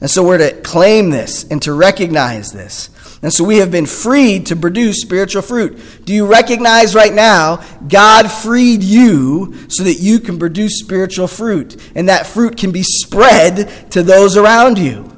And 0.00 0.10
so 0.10 0.24
we're 0.24 0.38
to 0.38 0.60
claim 0.62 1.10
this 1.10 1.44
and 1.44 1.62
to 1.62 1.72
recognize 1.72 2.52
this. 2.52 2.90
And 3.22 3.32
so 3.32 3.44
we 3.44 3.58
have 3.58 3.70
been 3.70 3.86
freed 3.86 4.46
to 4.46 4.56
produce 4.56 5.00
spiritual 5.00 5.42
fruit. 5.42 5.80
Do 6.04 6.12
you 6.12 6.26
recognize 6.26 6.92
right 6.92 7.14
now 7.14 7.62
God 7.88 8.30
freed 8.30 8.82
you 8.82 9.54
so 9.68 9.84
that 9.84 10.00
you 10.00 10.18
can 10.18 10.40
produce 10.40 10.80
spiritual 10.80 11.28
fruit? 11.28 11.80
And 11.94 12.08
that 12.08 12.26
fruit 12.26 12.56
can 12.56 12.72
be 12.72 12.82
spread 12.82 13.90
to 13.92 14.02
those 14.02 14.36
around 14.36 14.76
you. 14.76 15.08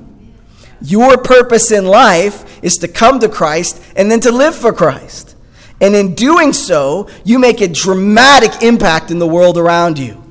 Your 0.82 1.16
purpose 1.16 1.72
in 1.72 1.86
life 1.86 2.62
is 2.62 2.74
to 2.74 2.88
come 2.88 3.20
to 3.20 3.28
Christ 3.28 3.82
and 3.96 4.10
then 4.10 4.20
to 4.20 4.30
live 4.30 4.54
for 4.54 4.74
Christ. 4.74 5.34
And 5.80 5.94
in 5.94 6.14
doing 6.14 6.52
so, 6.52 7.08
you 7.24 7.38
make 7.38 7.62
a 7.62 7.68
dramatic 7.68 8.62
impact 8.62 9.10
in 9.10 9.18
the 9.18 9.26
world 9.26 9.56
around 9.56 9.98
you. 9.98 10.22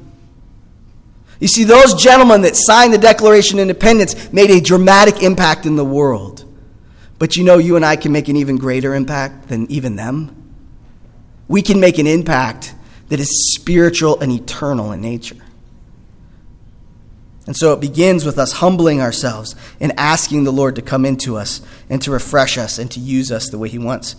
You 1.40 1.48
see, 1.48 1.64
those 1.64 1.96
gentlemen 1.96 2.42
that 2.42 2.56
signed 2.56 2.94
the 2.94 3.00
Declaration 3.00 3.58
of 3.58 3.64
Independence 3.64 4.32
made 4.32 4.52
a 4.52 4.62
dramatic 4.62 5.24
impact 5.24 5.66
in 5.66 5.76
the 5.76 5.84
world. 5.84 6.43
But 7.20 7.36
you 7.36 7.44
know, 7.44 7.58
you 7.58 7.76
and 7.76 7.86
I 7.86 7.96
can 7.96 8.12
make 8.12 8.28
an 8.28 8.36
even 8.36 8.58
greater 8.58 8.94
impact 8.94 9.50
than 9.50 9.70
even 9.72 9.96
them. 9.96 10.36
We 11.48 11.62
can 11.62 11.80
make 11.80 11.98
an 12.00 12.08
impact 12.08 12.74
that 13.10 13.20
is 13.20 13.54
spiritual 13.56 14.20
and 14.20 14.32
eternal 14.32 14.92
in 14.92 15.02
nature. 15.02 15.38
And 17.46 17.56
so 17.56 17.74
it 17.74 17.82
begins 17.82 18.26
with 18.26 18.40
us 18.40 18.54
humbling 18.54 19.02
ourselves 19.02 19.56
and 19.80 19.92
asking 19.98 20.46
the 20.46 20.52
Lord 20.52 20.76
to 20.76 20.82
come 20.82 21.06
into 21.06 21.36
us 21.36 21.62
and 21.90 22.02
to 22.04 22.12
refresh 22.12 22.58
us 22.58 22.80
and 22.80 22.90
to 22.92 23.00
use 23.00 23.32
us 23.32 23.50
the 23.50 23.58
way 23.58 23.68
He 23.68 23.78
wants. 23.78 24.16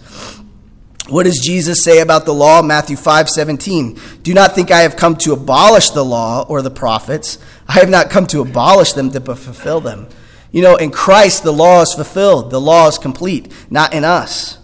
What 1.08 1.24
does 1.24 1.40
Jesus 1.42 1.84
say 1.84 2.00
about 2.00 2.24
the 2.24 2.34
law? 2.34 2.62
Matthew 2.62 2.96
5 2.96 3.28
17. 3.28 3.98
Do 4.22 4.32
not 4.32 4.54
think 4.54 4.70
I 4.70 4.80
have 4.80 4.96
come 4.96 5.16
to 5.16 5.32
abolish 5.32 5.90
the 5.90 6.04
law 6.04 6.46
or 6.48 6.62
the 6.62 6.70
prophets. 6.70 7.38
I 7.68 7.74
have 7.74 7.90
not 7.90 8.10
come 8.10 8.26
to 8.28 8.40
abolish 8.40 8.92
them, 8.92 9.10
but 9.10 9.38
fulfill 9.38 9.80
them. 9.80 10.08
You 10.54 10.62
know, 10.62 10.76
in 10.76 10.92
Christ, 10.92 11.42
the 11.42 11.52
law 11.52 11.82
is 11.82 11.94
fulfilled, 11.94 12.52
the 12.52 12.60
law 12.60 12.86
is 12.86 12.96
complete, 12.96 13.52
not 13.70 13.92
in 13.92 14.04
us. 14.04 14.56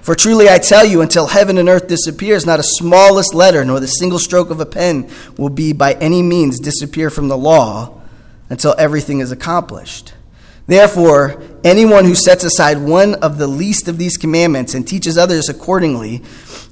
For 0.00 0.14
truly 0.14 0.48
I 0.48 0.56
tell 0.56 0.82
you, 0.82 1.02
until 1.02 1.26
heaven 1.26 1.58
and 1.58 1.68
earth 1.68 1.88
disappears, 1.88 2.46
not 2.46 2.58
a 2.58 2.62
smallest 2.62 3.34
letter 3.34 3.66
nor 3.66 3.80
the 3.80 3.86
single 3.86 4.18
stroke 4.18 4.48
of 4.48 4.60
a 4.60 4.66
pen 4.66 5.10
will 5.36 5.50
be 5.50 5.74
by 5.74 5.92
any 5.92 6.22
means 6.22 6.58
disappear 6.58 7.10
from 7.10 7.28
the 7.28 7.36
law 7.36 8.00
until 8.48 8.74
everything 8.78 9.20
is 9.20 9.30
accomplished. 9.30 10.14
Therefore, 10.66 11.38
anyone 11.62 12.06
who 12.06 12.14
sets 12.14 12.42
aside 12.42 12.78
one 12.78 13.12
of 13.16 13.36
the 13.36 13.46
least 13.46 13.88
of 13.88 13.98
these 13.98 14.16
commandments 14.16 14.72
and 14.72 14.88
teaches 14.88 15.18
others 15.18 15.50
accordingly 15.50 16.22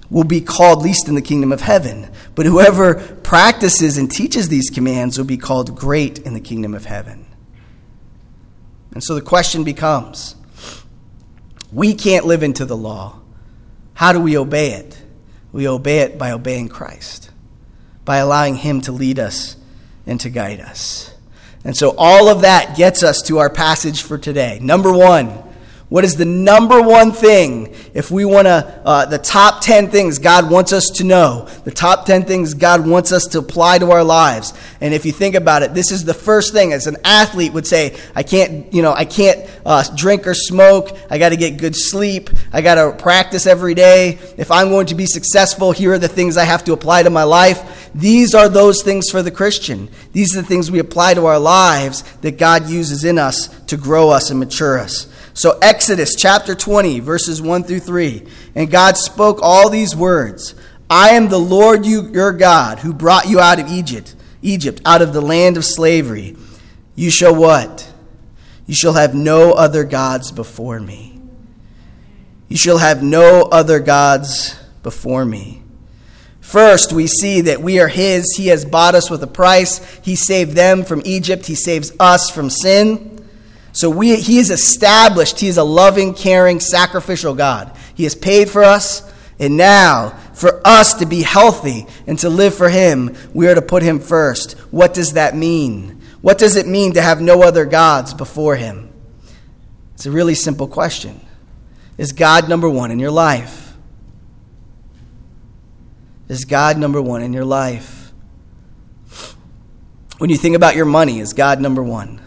will 0.08 0.24
be 0.24 0.40
called 0.40 0.82
least 0.82 1.06
in 1.06 1.16
the 1.16 1.20
kingdom 1.20 1.52
of 1.52 1.60
heaven. 1.60 2.08
But 2.34 2.46
whoever 2.46 2.94
practices 2.94 3.98
and 3.98 4.10
teaches 4.10 4.48
these 4.48 4.70
commands 4.70 5.18
will 5.18 5.26
be 5.26 5.36
called 5.36 5.76
great 5.76 6.20
in 6.20 6.32
the 6.32 6.40
kingdom 6.40 6.72
of 6.72 6.86
heaven. 6.86 7.26
And 8.92 9.02
so 9.02 9.14
the 9.14 9.20
question 9.20 9.64
becomes 9.64 10.36
we 11.72 11.94
can't 11.94 12.26
live 12.26 12.42
into 12.42 12.64
the 12.64 12.76
law. 12.76 13.20
How 13.94 14.12
do 14.12 14.20
we 14.20 14.36
obey 14.36 14.72
it? 14.72 15.00
We 15.52 15.68
obey 15.68 16.00
it 16.00 16.18
by 16.18 16.32
obeying 16.32 16.68
Christ, 16.68 17.30
by 18.04 18.18
allowing 18.18 18.56
Him 18.56 18.80
to 18.82 18.92
lead 18.92 19.18
us 19.18 19.56
and 20.06 20.20
to 20.20 20.30
guide 20.30 20.60
us. 20.60 21.14
And 21.64 21.76
so 21.76 21.94
all 21.96 22.28
of 22.28 22.42
that 22.42 22.76
gets 22.76 23.02
us 23.02 23.22
to 23.22 23.38
our 23.38 23.50
passage 23.50 24.02
for 24.02 24.18
today. 24.18 24.58
Number 24.60 24.92
one, 24.92 25.42
what 25.92 26.04
is 26.04 26.16
the 26.16 26.24
number 26.24 26.80
one 26.80 27.12
thing 27.12 27.74
if 27.92 28.10
we 28.10 28.24
want 28.24 28.46
to, 28.46 28.80
uh, 28.82 29.04
the 29.04 29.18
top 29.18 29.60
10 29.60 29.90
things 29.90 30.18
God 30.18 30.50
wants 30.50 30.72
us 30.72 30.88
to 30.94 31.04
know, 31.04 31.46
the 31.64 31.70
top 31.70 32.06
10 32.06 32.24
things 32.24 32.54
God 32.54 32.86
wants 32.86 33.12
us 33.12 33.26
to 33.26 33.40
apply 33.40 33.76
to 33.76 33.90
our 33.90 34.02
lives? 34.02 34.54
And 34.80 34.94
if 34.94 35.04
you 35.04 35.12
think 35.12 35.34
about 35.34 35.62
it, 35.62 35.74
this 35.74 35.92
is 35.92 36.02
the 36.02 36.14
first 36.14 36.54
thing 36.54 36.72
as 36.72 36.86
an 36.86 36.96
athlete 37.04 37.52
would 37.52 37.66
say, 37.66 37.94
I 38.14 38.22
can't, 38.22 38.72
you 38.72 38.80
know, 38.80 38.94
I 38.94 39.04
can't 39.04 39.46
uh, 39.66 39.84
drink 39.94 40.26
or 40.26 40.32
smoke. 40.32 40.96
I 41.10 41.18
got 41.18 41.28
to 41.28 41.36
get 41.36 41.58
good 41.58 41.76
sleep. 41.76 42.30
I 42.54 42.62
got 42.62 42.76
to 42.76 42.96
practice 42.96 43.46
every 43.46 43.74
day. 43.74 44.18
If 44.38 44.50
I'm 44.50 44.70
going 44.70 44.86
to 44.86 44.94
be 44.94 45.04
successful, 45.04 45.72
here 45.72 45.92
are 45.92 45.98
the 45.98 46.08
things 46.08 46.38
I 46.38 46.44
have 46.44 46.64
to 46.64 46.72
apply 46.72 47.02
to 47.02 47.10
my 47.10 47.24
life. 47.24 47.90
These 47.94 48.34
are 48.34 48.48
those 48.48 48.82
things 48.82 49.10
for 49.10 49.22
the 49.22 49.30
Christian. 49.30 49.90
These 50.12 50.34
are 50.34 50.40
the 50.40 50.48
things 50.48 50.70
we 50.70 50.78
apply 50.78 51.12
to 51.12 51.26
our 51.26 51.38
lives 51.38 52.00
that 52.22 52.38
God 52.38 52.70
uses 52.70 53.04
in 53.04 53.18
us 53.18 53.48
to 53.66 53.76
grow 53.76 54.08
us 54.08 54.30
and 54.30 54.40
mature 54.40 54.78
us. 54.78 55.11
So, 55.34 55.58
Exodus 55.62 56.14
chapter 56.14 56.54
20, 56.54 57.00
verses 57.00 57.40
1 57.40 57.64
through 57.64 57.80
3. 57.80 58.26
And 58.54 58.70
God 58.70 58.96
spoke 58.96 59.38
all 59.42 59.70
these 59.70 59.96
words 59.96 60.54
I 60.90 61.10
am 61.10 61.28
the 61.28 61.38
Lord 61.38 61.86
you, 61.86 62.08
your 62.12 62.32
God 62.32 62.80
who 62.80 62.92
brought 62.92 63.28
you 63.28 63.40
out 63.40 63.58
of 63.58 63.68
Egypt, 63.68 64.14
Egypt, 64.42 64.82
out 64.84 65.00
of 65.00 65.14
the 65.14 65.22
land 65.22 65.56
of 65.56 65.64
slavery. 65.64 66.36
You 66.94 67.10
shall 67.10 67.34
what? 67.34 67.90
You 68.66 68.74
shall 68.74 68.92
have 68.92 69.14
no 69.14 69.52
other 69.52 69.84
gods 69.84 70.30
before 70.30 70.78
me. 70.78 71.18
You 72.48 72.58
shall 72.58 72.78
have 72.78 73.02
no 73.02 73.42
other 73.50 73.80
gods 73.80 74.54
before 74.82 75.24
me. 75.24 75.62
First, 76.42 76.92
we 76.92 77.06
see 77.06 77.40
that 77.42 77.62
we 77.62 77.80
are 77.80 77.88
His. 77.88 78.34
He 78.36 78.48
has 78.48 78.66
bought 78.66 78.94
us 78.94 79.10
with 79.10 79.22
a 79.22 79.26
price. 79.26 79.78
He 80.02 80.14
saved 80.14 80.52
them 80.52 80.84
from 80.84 81.00
Egypt. 81.06 81.46
He 81.46 81.54
saves 81.54 81.92
us 81.98 82.28
from 82.28 82.50
sin. 82.50 83.11
So 83.72 83.88
we, 83.88 84.16
he 84.16 84.38
is 84.38 84.50
established. 84.50 85.40
He 85.40 85.48
is 85.48 85.56
a 85.56 85.64
loving, 85.64 86.14
caring, 86.14 86.60
sacrificial 86.60 87.34
God. 87.34 87.76
He 87.94 88.04
has 88.04 88.14
paid 88.14 88.48
for 88.48 88.62
us. 88.62 89.10
And 89.38 89.56
now, 89.56 90.10
for 90.34 90.60
us 90.64 90.94
to 90.94 91.06
be 91.06 91.22
healthy 91.22 91.86
and 92.06 92.18
to 92.20 92.28
live 92.28 92.54
for 92.54 92.68
Him, 92.68 93.16
we 93.34 93.48
are 93.48 93.54
to 93.54 93.62
put 93.62 93.82
Him 93.82 93.98
first. 93.98 94.52
What 94.70 94.94
does 94.94 95.14
that 95.14 95.34
mean? 95.34 96.00
What 96.20 96.38
does 96.38 96.54
it 96.56 96.68
mean 96.68 96.92
to 96.92 97.02
have 97.02 97.20
no 97.20 97.42
other 97.42 97.64
gods 97.64 98.14
before 98.14 98.54
Him? 98.54 98.92
It's 99.94 100.06
a 100.06 100.12
really 100.12 100.34
simple 100.34 100.68
question. 100.68 101.20
Is 101.98 102.12
God 102.12 102.48
number 102.48 102.68
one 102.70 102.90
in 102.90 102.98
your 102.98 103.10
life? 103.10 103.74
Is 106.28 106.44
God 106.44 106.78
number 106.78 107.02
one 107.02 107.22
in 107.22 107.32
your 107.32 107.44
life? 107.44 108.12
When 110.18 110.30
you 110.30 110.36
think 110.36 110.54
about 110.54 110.76
your 110.76 110.86
money, 110.86 111.18
is 111.18 111.32
God 111.32 111.60
number 111.60 111.82
one? 111.82 112.21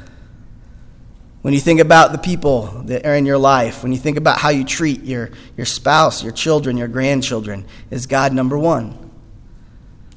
When 1.46 1.54
you 1.54 1.60
think 1.60 1.80
about 1.80 2.12
the 2.12 2.18
people 2.18 2.64
that 2.86 3.06
are 3.06 3.14
in 3.14 3.28
your 3.28 3.38
life, 3.38 3.84
when 3.84 3.92
you 3.92 4.00
think 4.00 4.18
about 4.18 4.40
how 4.40 4.50
you 4.50 4.64
treat 4.64 5.04
your, 5.04 5.30
your 5.56 5.68
spouse, 5.68 6.24
your 6.24 6.32
children, 6.32 6.76
your 6.76 6.88
grandchildren, 6.88 7.68
is 7.92 8.08
God 8.08 8.34
number 8.34 8.58
one? 8.58 9.12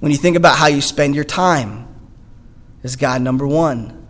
When 0.01 0.11
you 0.11 0.17
think 0.17 0.39
about 0.39 0.57
how 0.57 0.69
you 0.69 0.81
spend 0.81 1.15
your 1.15 1.25
time, 1.25 1.87
is 2.83 2.97
God 2.97 3.21
number 3.21 3.47
one? 3.47 4.07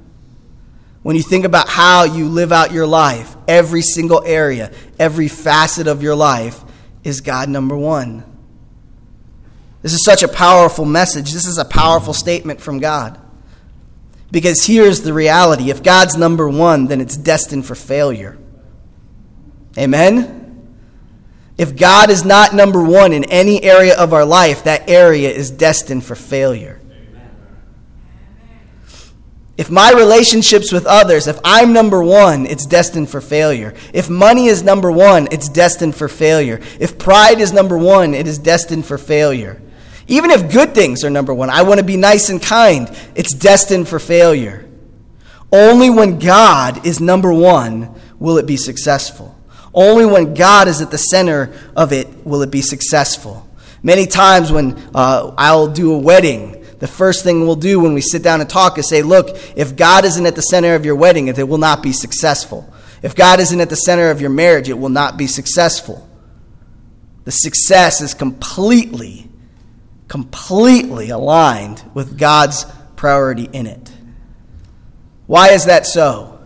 When 1.02 1.16
you 1.16 1.22
think 1.24 1.44
about 1.44 1.68
how 1.68 2.04
you 2.04 2.28
live 2.28 2.52
out 2.52 2.70
your 2.70 2.86
life, 2.86 3.34
every 3.48 3.82
single 3.82 4.22
area, 4.24 4.70
every 4.96 5.26
facet 5.26 5.88
of 5.88 6.04
your 6.04 6.14
life, 6.14 6.62
is 7.02 7.20
God 7.20 7.48
number 7.48 7.76
one? 7.76 8.22
This 9.82 9.92
is 9.92 10.04
such 10.04 10.22
a 10.22 10.28
powerful 10.28 10.84
message. 10.84 11.32
This 11.32 11.48
is 11.48 11.58
a 11.58 11.64
powerful 11.64 12.14
statement 12.14 12.60
from 12.60 12.78
God. 12.78 13.20
Because 14.30 14.64
here's 14.64 15.02
the 15.02 15.12
reality 15.12 15.70
if 15.70 15.82
God's 15.82 16.16
number 16.16 16.48
one, 16.48 16.86
then 16.86 17.00
it's 17.00 17.16
destined 17.16 17.66
for 17.66 17.74
failure. 17.74 18.36
Amen? 19.76 20.38
If 21.56 21.76
God 21.76 22.10
is 22.10 22.24
not 22.24 22.54
number 22.54 22.82
one 22.82 23.12
in 23.12 23.24
any 23.24 23.62
area 23.62 23.96
of 23.96 24.12
our 24.12 24.24
life, 24.24 24.64
that 24.64 24.88
area 24.88 25.30
is 25.30 25.50
destined 25.50 26.04
for 26.04 26.14
failure. 26.14 26.80
If 29.56 29.70
my 29.70 29.90
relationships 29.90 30.70
with 30.70 30.86
others, 30.86 31.26
if 31.26 31.40
I'm 31.42 31.72
number 31.72 32.00
one, 32.00 32.46
it's 32.46 32.64
destined 32.64 33.10
for 33.10 33.20
failure. 33.20 33.74
If 33.92 34.08
money 34.08 34.46
is 34.46 34.62
number 34.62 34.92
one, 34.92 35.26
it's 35.32 35.48
destined 35.48 35.96
for 35.96 36.06
failure. 36.06 36.60
If 36.78 36.96
pride 36.96 37.40
is 37.40 37.52
number 37.52 37.76
one, 37.76 38.14
it 38.14 38.28
is 38.28 38.38
destined 38.38 38.86
for 38.86 38.98
failure. 38.98 39.60
Even 40.08 40.30
if 40.30 40.50
good 40.50 40.74
things 40.74 41.04
are 41.04 41.10
number 41.10 41.32
one, 41.32 41.50
I 41.50 41.62
want 41.62 41.78
to 41.78 41.84
be 41.84 41.96
nice 41.96 42.30
and 42.30 42.42
kind, 42.42 42.90
it's 43.14 43.34
destined 43.34 43.88
for 43.88 43.98
failure. 43.98 44.68
Only 45.52 45.90
when 45.90 46.18
God 46.18 46.86
is 46.86 47.00
number 47.00 47.32
one 47.32 47.94
will 48.18 48.38
it 48.38 48.46
be 48.46 48.56
successful. 48.56 49.38
Only 49.72 50.06
when 50.06 50.34
God 50.34 50.66
is 50.66 50.80
at 50.80 50.90
the 50.90 50.98
center 50.98 51.52
of 51.76 51.92
it 51.92 52.26
will 52.26 52.42
it 52.42 52.50
be 52.50 52.62
successful. 52.62 53.48
Many 53.82 54.06
times 54.06 54.50
when 54.50 54.76
uh, 54.94 55.34
I'll 55.38 55.68
do 55.68 55.92
a 55.92 55.98
wedding, 55.98 56.64
the 56.78 56.88
first 56.88 57.22
thing 57.24 57.42
we'll 57.42 57.56
do 57.56 57.80
when 57.80 57.94
we 57.94 58.00
sit 58.00 58.22
down 58.22 58.40
and 58.40 58.48
talk 58.48 58.78
is 58.78 58.88
say, 58.88 59.02
look, 59.02 59.28
if 59.56 59.76
God 59.76 60.04
isn't 60.04 60.26
at 60.26 60.34
the 60.34 60.42
center 60.42 60.74
of 60.74 60.84
your 60.84 60.96
wedding, 60.96 61.28
it 61.28 61.48
will 61.48 61.58
not 61.58 61.82
be 61.82 61.92
successful. 61.92 62.72
If 63.02 63.14
God 63.14 63.40
isn't 63.40 63.60
at 63.60 63.70
the 63.70 63.76
center 63.76 64.10
of 64.10 64.20
your 64.20 64.30
marriage, 64.30 64.68
it 64.68 64.78
will 64.78 64.88
not 64.88 65.16
be 65.16 65.26
successful. 65.26 66.08
The 67.24 67.30
success 67.30 68.00
is 68.00 68.14
completely, 68.14 69.27
completely 70.08 71.10
aligned 71.10 71.82
with 71.94 72.18
God's 72.18 72.66
priority 72.96 73.48
in 73.52 73.66
it. 73.66 73.92
Why 75.26 75.50
is 75.50 75.66
that 75.66 75.86
so? 75.86 76.40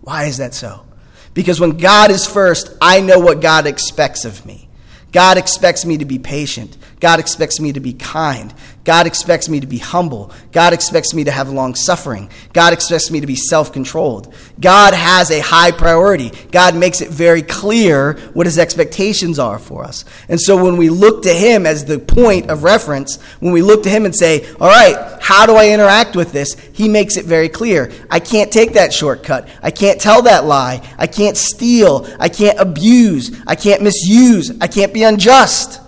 Why 0.00 0.24
is 0.24 0.38
that 0.38 0.54
so? 0.54 0.86
Because 1.34 1.60
when 1.60 1.76
God 1.76 2.10
is 2.10 2.26
first, 2.26 2.74
I 2.80 3.00
know 3.00 3.18
what 3.18 3.40
God 3.40 3.66
expects 3.66 4.24
of 4.24 4.46
me. 4.46 4.68
God 5.12 5.36
expects 5.36 5.84
me 5.84 5.98
to 5.98 6.04
be 6.04 6.18
patient. 6.18 6.76
God 6.98 7.20
expects 7.20 7.60
me 7.60 7.72
to 7.72 7.80
be 7.80 7.92
kind. 7.92 8.52
God 8.86 9.08
expects 9.08 9.48
me 9.48 9.58
to 9.58 9.66
be 9.66 9.78
humble. 9.78 10.30
God 10.52 10.72
expects 10.72 11.12
me 11.12 11.24
to 11.24 11.32
have 11.32 11.50
long 11.50 11.74
suffering. 11.74 12.30
God 12.52 12.72
expects 12.72 13.10
me 13.10 13.20
to 13.20 13.26
be 13.26 13.34
self 13.34 13.72
controlled. 13.72 14.32
God 14.60 14.94
has 14.94 15.32
a 15.32 15.40
high 15.40 15.72
priority. 15.72 16.30
God 16.52 16.76
makes 16.76 17.00
it 17.00 17.10
very 17.10 17.42
clear 17.42 18.12
what 18.32 18.46
his 18.46 18.60
expectations 18.60 19.40
are 19.40 19.58
for 19.58 19.82
us. 19.82 20.04
And 20.28 20.40
so 20.40 20.62
when 20.62 20.76
we 20.76 20.88
look 20.88 21.24
to 21.24 21.34
him 21.34 21.66
as 21.66 21.84
the 21.84 21.98
point 21.98 22.48
of 22.48 22.62
reference, 22.62 23.20
when 23.40 23.52
we 23.52 23.60
look 23.60 23.82
to 23.82 23.90
him 23.90 24.04
and 24.04 24.14
say, 24.14 24.48
All 24.60 24.68
right, 24.68 25.18
how 25.20 25.46
do 25.46 25.56
I 25.56 25.70
interact 25.70 26.14
with 26.14 26.30
this? 26.30 26.54
He 26.72 26.88
makes 26.88 27.16
it 27.16 27.24
very 27.24 27.48
clear. 27.48 27.90
I 28.08 28.20
can't 28.20 28.52
take 28.52 28.74
that 28.74 28.92
shortcut. 28.92 29.48
I 29.64 29.72
can't 29.72 30.00
tell 30.00 30.22
that 30.22 30.44
lie. 30.44 30.88
I 30.96 31.08
can't 31.08 31.36
steal. 31.36 32.06
I 32.20 32.28
can't 32.28 32.60
abuse. 32.60 33.36
I 33.48 33.56
can't 33.56 33.82
misuse. 33.82 34.56
I 34.60 34.68
can't 34.68 34.94
be 34.94 35.02
unjust. 35.02 35.80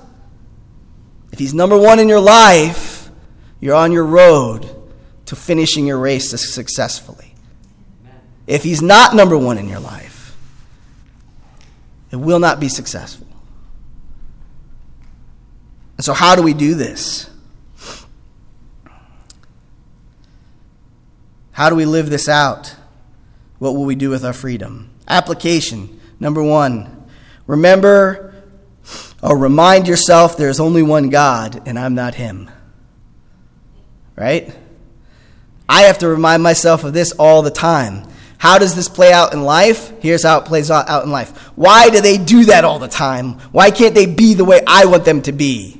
If 1.39 1.41
He's 1.43 1.55
number 1.55 1.79
one 1.79 2.01
in 2.01 2.09
your 2.09 2.19
life, 2.19 3.09
you're 3.61 3.77
on 3.77 3.93
your 3.93 4.05
road 4.05 4.69
to 5.27 5.37
finishing 5.37 5.87
your 5.87 5.97
race 5.97 6.31
successfully. 6.31 7.33
If 8.49 8.65
He's 8.65 8.83
not 8.83 9.15
number 9.15 9.39
one 9.39 9.57
in 9.57 9.69
your 9.69 9.79
life, 9.79 10.37
it 12.11 12.17
will 12.17 12.41
not 12.41 12.59
be 12.59 12.69
successful. 12.69 13.29
And 15.97 16.05
so, 16.05 16.13
how 16.13 16.35
do 16.35 16.43
we 16.43 16.55
do 16.55 16.75
this? 16.75 17.31
How 21.53 21.71
do 21.71 21.77
we 21.77 21.85
live 21.85 22.11
this 22.11 22.29
out? 22.29 22.75
What 23.61 23.77
will 23.77 23.85
we 23.85 23.95
do 23.95 24.11
with 24.11 24.25
our 24.25 24.33
freedom? 24.33 24.91
Application. 25.07 26.01
Number 26.19 26.43
one, 26.43 27.09
remember 27.47 28.38
or 29.23 29.37
remind 29.37 29.89
yourself 29.89 30.37
there's 30.37 30.61
only 30.61 30.83
one 30.83 31.11
God 31.11 31.63
and 31.67 31.79
I'm 31.79 31.95
not 31.95 32.15
Him. 32.15 32.51
Right? 34.17 34.55
I 35.69 35.83
have 35.83 35.99
to 35.99 36.09
remind 36.09 36.43
myself 36.43 36.85
of 36.85 36.93
this 36.93 37.13
all 37.13 37.43
the 37.43 37.51
time. 37.51 38.09
How 38.39 38.59
does 38.59 38.77
this 38.77 38.89
play 38.89 39.13
out 39.13 39.33
in 39.33 39.43
life? 39.43 39.93
Here's 40.01 40.23
how 40.23 40.39
it 40.39 40.45
plays 40.45 40.71
out 40.71 41.05
in 41.05 41.11
life. 41.11 41.37
Why 41.57 41.91
do 41.91 42.01
they 42.01 42.19
do 42.19 42.45
that 42.47 42.65
all 42.65 42.79
the 42.79 42.89
time? 42.89 43.33
Why 43.51 43.71
can't 43.71 43.95
they 43.95 44.07
be 44.07 44.35
the 44.35 44.45
way 44.45 44.61
I 44.67 44.87
want 44.87 45.05
them 45.05 45.23
to 45.23 45.33
be? 45.33 45.75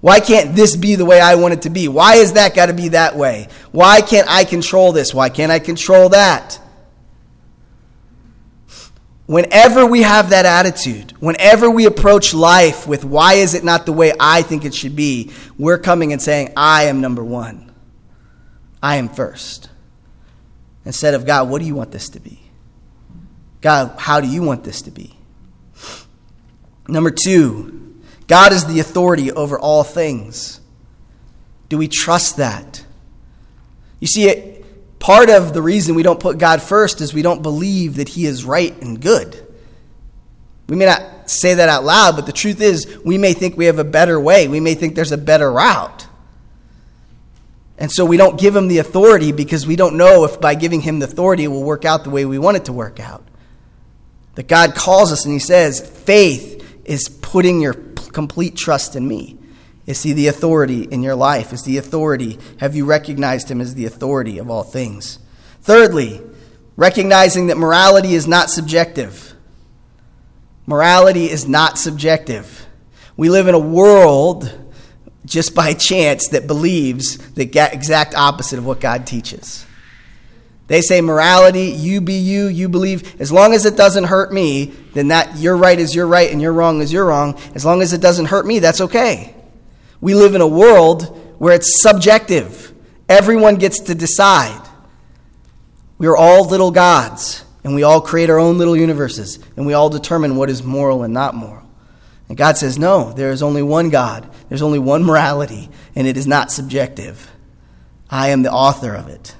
Why 0.00 0.18
can't 0.18 0.56
this 0.56 0.74
be 0.74 0.96
the 0.96 1.04
way 1.04 1.20
I 1.20 1.36
want 1.36 1.54
it 1.54 1.62
to 1.62 1.70
be? 1.70 1.86
Why 1.88 2.16
is 2.16 2.32
that 2.32 2.56
got 2.56 2.66
to 2.66 2.72
be 2.72 2.88
that 2.88 3.14
way? 3.14 3.48
Why 3.70 4.00
can't 4.00 4.28
I 4.28 4.44
control 4.44 4.92
this? 4.92 5.14
Why 5.14 5.28
can't 5.28 5.52
I 5.52 5.60
control 5.60 6.08
that? 6.08 6.58
Whenever 9.32 9.86
we 9.86 10.02
have 10.02 10.28
that 10.28 10.44
attitude, 10.44 11.12
whenever 11.12 11.70
we 11.70 11.86
approach 11.86 12.34
life 12.34 12.86
with 12.86 13.02
why 13.02 13.32
is 13.32 13.54
it 13.54 13.64
not 13.64 13.86
the 13.86 13.92
way 13.92 14.12
I 14.20 14.42
think 14.42 14.66
it 14.66 14.74
should 14.74 14.94
be, 14.94 15.32
we're 15.56 15.78
coming 15.78 16.12
and 16.12 16.20
saying, 16.20 16.52
I 16.54 16.84
am 16.84 17.00
number 17.00 17.24
one. 17.24 17.72
I 18.82 18.96
am 18.96 19.08
first. 19.08 19.70
Instead 20.84 21.14
of, 21.14 21.24
God, 21.24 21.48
what 21.48 21.60
do 21.62 21.66
you 21.66 21.74
want 21.74 21.92
this 21.92 22.10
to 22.10 22.20
be? 22.20 22.40
God, 23.62 23.98
how 23.98 24.20
do 24.20 24.28
you 24.28 24.42
want 24.42 24.64
this 24.64 24.82
to 24.82 24.90
be? 24.90 25.16
Number 26.86 27.10
two, 27.10 28.02
God 28.26 28.52
is 28.52 28.66
the 28.66 28.80
authority 28.80 29.32
over 29.32 29.58
all 29.58 29.82
things. 29.82 30.60
Do 31.70 31.78
we 31.78 31.88
trust 31.88 32.36
that? 32.36 32.84
You 33.98 34.08
see, 34.08 34.28
it, 34.28 34.61
Part 35.02 35.30
of 35.30 35.52
the 35.52 35.60
reason 35.60 35.96
we 35.96 36.04
don't 36.04 36.20
put 36.20 36.38
God 36.38 36.62
first 36.62 37.00
is 37.00 37.12
we 37.12 37.22
don't 37.22 37.42
believe 37.42 37.96
that 37.96 38.08
He 38.08 38.24
is 38.24 38.44
right 38.44 38.72
and 38.80 39.00
good. 39.00 39.36
We 40.68 40.76
may 40.76 40.86
not 40.86 41.28
say 41.28 41.54
that 41.54 41.68
out 41.68 41.82
loud, 41.82 42.14
but 42.14 42.24
the 42.24 42.32
truth 42.32 42.60
is, 42.60 43.00
we 43.04 43.18
may 43.18 43.32
think 43.32 43.56
we 43.56 43.64
have 43.64 43.80
a 43.80 43.84
better 43.84 44.20
way. 44.20 44.46
We 44.46 44.60
may 44.60 44.76
think 44.76 44.94
there's 44.94 45.10
a 45.10 45.18
better 45.18 45.50
route. 45.50 46.06
And 47.78 47.90
so 47.90 48.04
we 48.04 48.16
don't 48.16 48.38
give 48.38 48.54
Him 48.54 48.68
the 48.68 48.78
authority 48.78 49.32
because 49.32 49.66
we 49.66 49.74
don't 49.74 49.96
know 49.96 50.24
if 50.24 50.40
by 50.40 50.54
giving 50.54 50.80
Him 50.80 51.00
the 51.00 51.06
authority 51.06 51.42
it 51.42 51.48
will 51.48 51.64
work 51.64 51.84
out 51.84 52.04
the 52.04 52.10
way 52.10 52.24
we 52.24 52.38
want 52.38 52.58
it 52.58 52.66
to 52.66 52.72
work 52.72 53.00
out. 53.00 53.24
That 54.36 54.46
God 54.46 54.76
calls 54.76 55.10
us 55.10 55.24
and 55.24 55.34
He 55.34 55.40
says, 55.40 55.80
faith 55.80 56.64
is 56.84 57.08
putting 57.08 57.60
your 57.60 57.74
complete 57.74 58.54
trust 58.54 58.94
in 58.94 59.08
me. 59.08 59.36
Is 59.86 60.02
he 60.02 60.12
the 60.12 60.28
authority 60.28 60.84
in 60.84 61.02
your 61.02 61.16
life? 61.16 61.52
Is 61.52 61.64
the 61.64 61.78
authority? 61.78 62.38
Have 62.60 62.76
you 62.76 62.84
recognized 62.84 63.50
him 63.50 63.60
as 63.60 63.74
the 63.74 63.86
authority 63.86 64.38
of 64.38 64.48
all 64.48 64.62
things? 64.62 65.18
Thirdly, 65.62 66.20
recognizing 66.76 67.48
that 67.48 67.56
morality 67.56 68.14
is 68.14 68.28
not 68.28 68.50
subjective. 68.50 69.34
Morality 70.66 71.28
is 71.28 71.48
not 71.48 71.78
subjective. 71.78 72.66
We 73.16 73.28
live 73.28 73.48
in 73.48 73.54
a 73.54 73.58
world 73.58 74.58
just 75.24 75.54
by 75.54 75.74
chance 75.74 76.28
that 76.28 76.46
believes 76.46 77.18
the 77.34 77.42
exact 77.42 78.14
opposite 78.14 78.58
of 78.58 78.66
what 78.66 78.80
God 78.80 79.06
teaches. 79.06 79.66
They 80.68 80.80
say 80.80 81.00
morality, 81.00 81.66
you 81.66 82.00
be 82.00 82.14
you, 82.14 82.46
you 82.46 82.68
believe, 82.68 83.20
as 83.20 83.30
long 83.30 83.52
as 83.52 83.66
it 83.66 83.76
doesn't 83.76 84.04
hurt 84.04 84.32
me, 84.32 84.66
then 84.94 85.08
that 85.08 85.36
your 85.36 85.56
right 85.56 85.78
is 85.78 85.94
your 85.94 86.06
right 86.06 86.30
and 86.30 86.40
your 86.40 86.52
wrong 86.52 86.80
is 86.80 86.92
your 86.92 87.04
wrong. 87.04 87.38
As 87.54 87.64
long 87.64 87.82
as 87.82 87.92
it 87.92 88.00
doesn't 88.00 88.26
hurt 88.26 88.46
me, 88.46 88.60
that's 88.60 88.80
okay. 88.80 89.34
We 90.02 90.14
live 90.14 90.34
in 90.34 90.40
a 90.40 90.46
world 90.46 91.36
where 91.38 91.54
it's 91.54 91.80
subjective. 91.80 92.74
Everyone 93.08 93.54
gets 93.56 93.80
to 93.80 93.94
decide. 93.94 94.68
We 95.96 96.08
are 96.08 96.16
all 96.16 96.48
little 96.48 96.72
gods, 96.72 97.44
and 97.62 97.74
we 97.74 97.84
all 97.84 98.00
create 98.00 98.28
our 98.28 98.38
own 98.38 98.58
little 98.58 98.76
universes, 98.76 99.38
and 99.56 99.64
we 99.64 99.74
all 99.74 99.88
determine 99.88 100.36
what 100.36 100.50
is 100.50 100.62
moral 100.62 101.04
and 101.04 101.14
not 101.14 101.36
moral. 101.36 101.66
And 102.28 102.36
God 102.36 102.56
says, 102.56 102.78
no, 102.78 103.12
there 103.12 103.30
is 103.30 103.44
only 103.44 103.62
one 103.62 103.90
God, 103.90 104.28
there's 104.48 104.62
only 104.62 104.80
one 104.80 105.04
morality, 105.04 105.70
and 105.94 106.06
it 106.06 106.16
is 106.16 106.26
not 106.26 106.50
subjective. 106.50 107.30
I 108.10 108.30
am 108.30 108.42
the 108.42 108.50
author 108.50 108.94
of 108.94 109.08
it. 109.08 109.36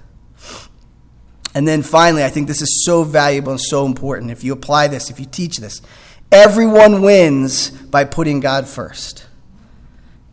And 1.54 1.66
then 1.66 1.82
finally, 1.82 2.22
I 2.22 2.28
think 2.28 2.46
this 2.46 2.62
is 2.62 2.84
so 2.84 3.02
valuable 3.02 3.50
and 3.50 3.60
so 3.60 3.84
important. 3.84 4.30
If 4.30 4.44
you 4.44 4.52
apply 4.52 4.86
this, 4.86 5.10
if 5.10 5.18
you 5.18 5.26
teach 5.26 5.58
this, 5.58 5.82
everyone 6.30 7.02
wins 7.02 7.70
by 7.70 8.04
putting 8.04 8.38
God 8.38 8.68
first. 8.68 9.26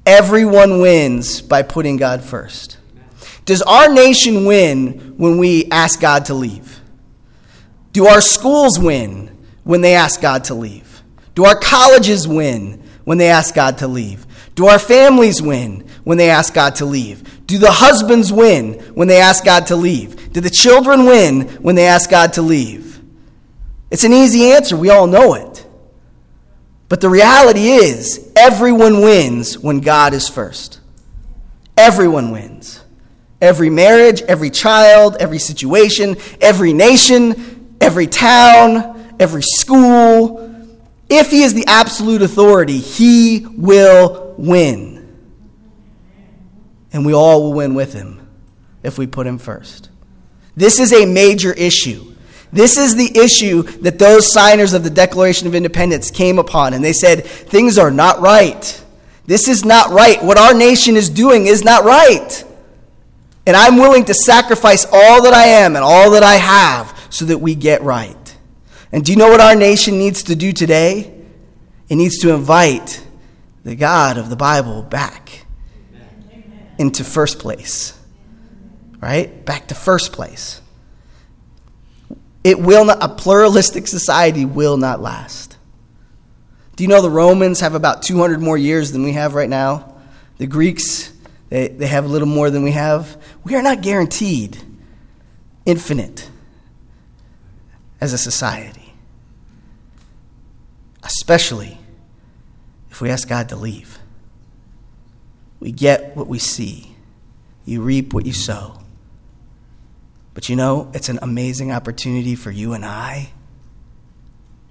Everyone 0.10 0.82
wins 0.82 1.40
by 1.40 1.62
putting 1.62 1.96
God 1.98 2.24
first. 2.24 2.80
Does 3.46 3.62
our 3.62 3.88
nation 3.88 4.46
win 4.46 5.14
when 5.18 5.38
we 5.38 5.70
ask 5.70 6.02
God 6.02 6.26
to 6.26 6.34
leave? 6.34 6.82
Do 7.94 8.08
our 8.08 8.20
schools 8.20 8.80
win 8.80 9.38
when 9.64 9.82
they 9.82 9.94
ask 9.94 10.20
God 10.20 10.46
to 10.46 10.56
leave? 10.56 11.04
Do 11.36 11.46
our 11.46 11.56
colleges 11.56 12.28
win 12.28 12.82
when 13.04 13.20
they 13.20 13.30
ask 13.30 13.54
God 13.54 13.78
to 13.78 13.88
leave? 13.88 14.26
Do 14.56 14.66
our 14.66 14.80
families 14.80 15.44
win 15.44 15.88
when 16.06 16.18
they 16.18 16.32
ask 16.32 16.56
God 16.56 16.74
to 16.78 16.86
leave? 16.86 17.46
Do 17.46 17.60
the 17.60 17.72
husbands 17.72 18.34
win 18.34 18.80
when 18.96 19.08
they 19.08 19.22
ask 19.22 19.46
God 19.46 19.68
to 19.68 19.76
leave? 19.76 20.34
Do 20.34 20.42
the 20.42 20.50
children 20.50 21.06
win 21.06 21.42
when 21.62 21.76
they 21.76 21.86
ask 21.86 22.10
God 22.10 22.34
to 22.34 22.42
leave? 22.42 23.00
It's 23.92 24.04
an 24.04 24.14
easy 24.14 24.54
answer. 24.54 24.76
We 24.76 24.90
all 24.90 25.06
know 25.06 25.36
it. 25.36 25.68
But 26.90 27.02
the 27.02 27.10
reality 27.10 27.68
is, 27.68 28.32
everyone 28.36 29.02
wins 29.02 29.58
when 29.58 29.80
God 29.80 30.14
is 30.16 30.28
first. 30.28 30.80
Everyone 31.78 32.32
wins. 32.32 32.84
Every 33.42 33.70
marriage, 33.70 34.22
every 34.24 34.50
child, 34.50 35.16
every 35.20 35.38
situation, 35.38 36.18
every 36.42 36.74
nation, 36.74 37.78
every 37.80 38.08
town, 38.08 39.16
every 39.20 39.44
school. 39.44 40.46
If 41.10 41.30
he 41.30 41.44
is 41.44 41.54
the 41.54 41.66
absolute 41.68 42.24
authority, 42.24 42.80
he 42.80 43.46
will 43.46 44.34
win. 44.38 44.98
And 46.92 47.06
we 47.06 47.14
all 47.14 47.44
will 47.44 47.54
win 47.54 47.76
with 47.76 47.94
him 47.94 48.28
if 48.82 48.98
we 48.98 49.06
put 49.06 49.28
him 49.28 49.38
first. 49.38 49.90
This 50.56 50.80
is 50.80 50.92
a 50.92 51.06
major 51.06 51.54
issue. 51.54 52.14
This 52.52 52.78
is 52.78 52.96
the 52.96 53.18
issue 53.18 53.64
that 53.82 54.00
those 54.00 54.34
signers 54.34 54.74
of 54.74 54.84
the 54.84 54.90
Declaration 54.90 55.48
of 55.48 55.56
Independence 55.56 56.10
came 56.10 56.40
upon. 56.40 56.74
And 56.74 56.84
they 56.84 56.94
said, 56.94 57.26
things 57.26 57.78
are 57.78 57.92
not 57.92 58.20
right. 58.20 58.84
This 59.26 59.48
is 59.48 59.64
not 59.64 59.92
right. 59.92 60.24
What 60.24 60.40
our 60.40 60.54
nation 60.54 60.96
is 60.96 61.10
doing 61.10 61.46
is 61.46 61.64
not 61.64 61.84
right. 61.84 62.44
And 63.46 63.56
I'm 63.56 63.78
willing 63.78 64.06
to 64.06 64.14
sacrifice 64.14 64.86
all 64.92 65.24
that 65.24 65.34
I 65.34 65.46
am 65.46 65.76
and 65.76 65.84
all 65.84 66.12
that 66.12 66.24
I 66.24 66.36
have 66.36 66.98
so 67.10 67.26
that 67.26 67.38
we 67.38 67.56
get 67.56 67.84
right. 67.84 68.16
And 68.92 69.06
do 69.06 69.12
you 69.12 69.18
know 69.18 69.30
what 69.30 69.42
our 69.42 69.56
nation 69.56 70.00
needs 70.00 70.24
to 70.24 70.36
do 70.36 70.52
today? 70.52 71.14
It 71.90 71.96
needs 71.96 72.20
to 72.20 72.34
invite 72.34 73.04
the 73.64 73.76
God 73.76 74.18
of 74.18 74.30
the 74.30 74.36
Bible 74.36 74.82
back. 74.82 75.46
into 76.80 77.04
first 77.04 77.40
place. 77.40 78.00
Right? 79.00 79.46
Back 79.46 79.68
to 79.68 79.76
first 79.76 80.14
place. 80.14 80.62
It 82.50 82.60
will 82.60 82.86
not, 82.86 82.98
a 83.00 83.08
pluralistic 83.08 83.86
society 83.86 84.44
will 84.44 84.76
not 84.76 85.00
last. 85.00 85.56
Do 86.76 86.84
you 86.84 86.88
know 86.88 87.00
the 87.00 87.12
Romans 87.12 87.60
have 87.60 87.76
about 87.76 88.02
200 88.02 88.42
more 88.42 88.58
years 88.58 88.92
than 88.92 89.04
we 89.04 89.12
have 89.12 89.36
right 89.36 89.48
now? 89.48 89.94
The 90.40 90.48
Greeks, 90.48 91.14
they, 91.50 91.68
they 91.68 91.86
have 91.86 92.06
a 92.06 92.08
little 92.08 92.28
more 92.28 92.50
than 92.50 92.64
we 92.64 92.72
have. 92.72 93.22
We 93.44 93.54
are 93.54 93.62
not 93.62 93.84
guaranteed 93.84 94.58
infinite 95.64 96.28
as 98.02 98.14
a 98.14 98.18
society, 98.18 98.94
especially 101.04 101.78
if 102.90 103.00
we 103.00 103.12
ask 103.12 103.30
God 103.30 103.50
to 103.50 103.58
leave. 103.58 104.00
We 105.60 105.72
get 105.72 106.18
what 106.18 106.26
we 106.26 106.40
see, 106.40 106.96
you 107.64 107.84
reap 107.84 108.12
what 108.12 108.26
you 108.26 108.34
sow. 108.34 108.79
But 110.40 110.48
you 110.48 110.56
know, 110.56 110.90
it's 110.94 111.10
an 111.10 111.20
amazing 111.22 111.74
opportunity 111.74 112.34
for 112.34 112.50
you 112.50 112.72
and 112.72 112.86
I 112.86 113.32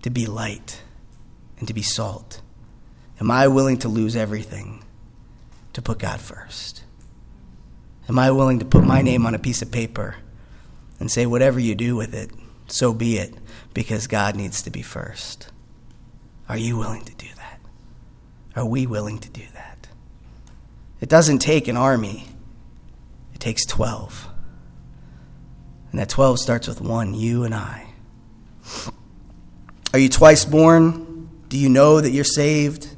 to 0.01 0.09
be 0.09 0.25
light 0.25 0.81
and 1.59 1.69
to 1.69 1.75
be 1.75 1.83
salt. 1.83 2.41
Am 3.21 3.31
I 3.31 3.49
willing 3.49 3.77
to 3.81 3.89
lose 3.91 4.17
everything 4.17 4.83
to 5.75 5.83
put 5.83 5.99
God 5.99 6.23
first? 6.23 6.85
Am 8.09 8.19
I 8.19 8.31
willing 8.31 8.61
to 8.61 8.65
put 8.65 8.83
my 8.83 9.03
name 9.03 9.27
on 9.27 9.35
a 9.35 9.39
piece 9.39 9.61
of 9.61 9.71
paper 9.71 10.17
and 11.01 11.11
say, 11.11 11.27
whatever 11.27 11.61
you 11.61 11.75
do 11.75 11.97
with 11.97 12.15
it, 12.15 12.31
so 12.69 12.95
be 12.95 13.19
it, 13.19 13.35
because 13.75 14.07
God 14.07 14.37
needs 14.37 14.63
to 14.63 14.71
be 14.71 14.81
first? 14.81 15.51
Are 16.49 16.57
you 16.57 16.79
willing 16.79 17.05
to 17.05 17.15
do 17.15 17.29
that? 17.37 17.61
Are 18.57 18.65
we 18.65 18.87
willing 18.87 19.19
to 19.19 19.29
do 19.29 19.45
that? 19.53 19.87
It 21.03 21.11
doesn't 21.11 21.41
take 21.41 21.69
an 21.69 21.77
army, 21.77 22.27
it 23.35 23.41
takes 23.41 23.67
12. 23.67 24.29
And 25.91 26.01
that 26.01 26.09
12 26.09 26.39
starts 26.39 26.69
with 26.69 26.81
one, 26.81 27.15
you 27.15 27.45
and 27.45 27.55
I. 27.55 27.87
Are 29.93 29.99
you 29.99 30.09
twice 30.09 30.45
born? 30.45 31.31
Do 31.49 31.57
you 31.57 31.69
know 31.69 32.01
that 32.01 32.11
you're 32.11 32.25
saved? 32.25 32.89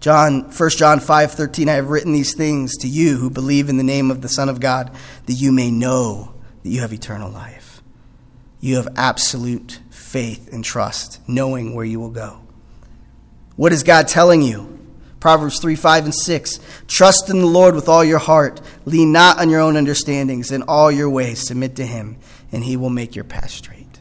John 0.00 0.50
1 0.50 0.70
John 0.70 1.00
5:13 1.00 1.68
I 1.68 1.74
have 1.74 1.88
written 1.88 2.12
these 2.12 2.34
things 2.34 2.76
to 2.78 2.88
you 2.88 3.16
who 3.16 3.30
believe 3.30 3.68
in 3.68 3.76
the 3.76 3.82
name 3.82 4.10
of 4.10 4.22
the 4.22 4.28
Son 4.28 4.48
of 4.48 4.60
God 4.60 4.90
that 5.26 5.32
you 5.32 5.52
may 5.52 5.70
know 5.70 6.34
that 6.62 6.68
you 6.68 6.80
have 6.80 6.92
eternal 6.92 7.30
life. 7.30 7.82
You 8.60 8.76
have 8.76 8.88
absolute 8.96 9.80
faith 9.90 10.52
and 10.52 10.64
trust 10.64 11.20
knowing 11.28 11.74
where 11.74 11.84
you 11.84 12.00
will 12.00 12.10
go. 12.10 12.40
What 13.56 13.72
is 13.72 13.82
God 13.82 14.08
telling 14.08 14.42
you? 14.42 14.75
Proverbs 15.20 15.60
3 15.60 15.76
5 15.76 16.04
and 16.04 16.14
6. 16.14 16.60
Trust 16.86 17.30
in 17.30 17.40
the 17.40 17.46
Lord 17.46 17.74
with 17.74 17.88
all 17.88 18.04
your 18.04 18.18
heart. 18.18 18.60
Lean 18.84 19.12
not 19.12 19.40
on 19.40 19.50
your 19.50 19.60
own 19.60 19.76
understandings. 19.76 20.50
In 20.50 20.62
all 20.62 20.90
your 20.90 21.10
ways, 21.10 21.46
submit 21.46 21.76
to 21.76 21.86
him, 21.86 22.18
and 22.52 22.62
he 22.62 22.76
will 22.76 22.90
make 22.90 23.14
your 23.14 23.24
path 23.24 23.50
straight. 23.50 24.00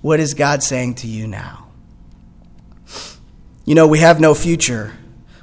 What 0.00 0.20
is 0.20 0.34
God 0.34 0.62
saying 0.62 0.94
to 0.96 1.06
you 1.06 1.26
now? 1.26 1.68
You 3.64 3.74
know, 3.74 3.86
we 3.86 3.98
have 3.98 4.18
no 4.18 4.34
future 4.34 4.94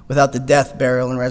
without 0.08 0.34
the 0.34 0.40
death, 0.40 0.78
burial, 0.78 1.10
and 1.10 1.20
resurrection 1.20 1.26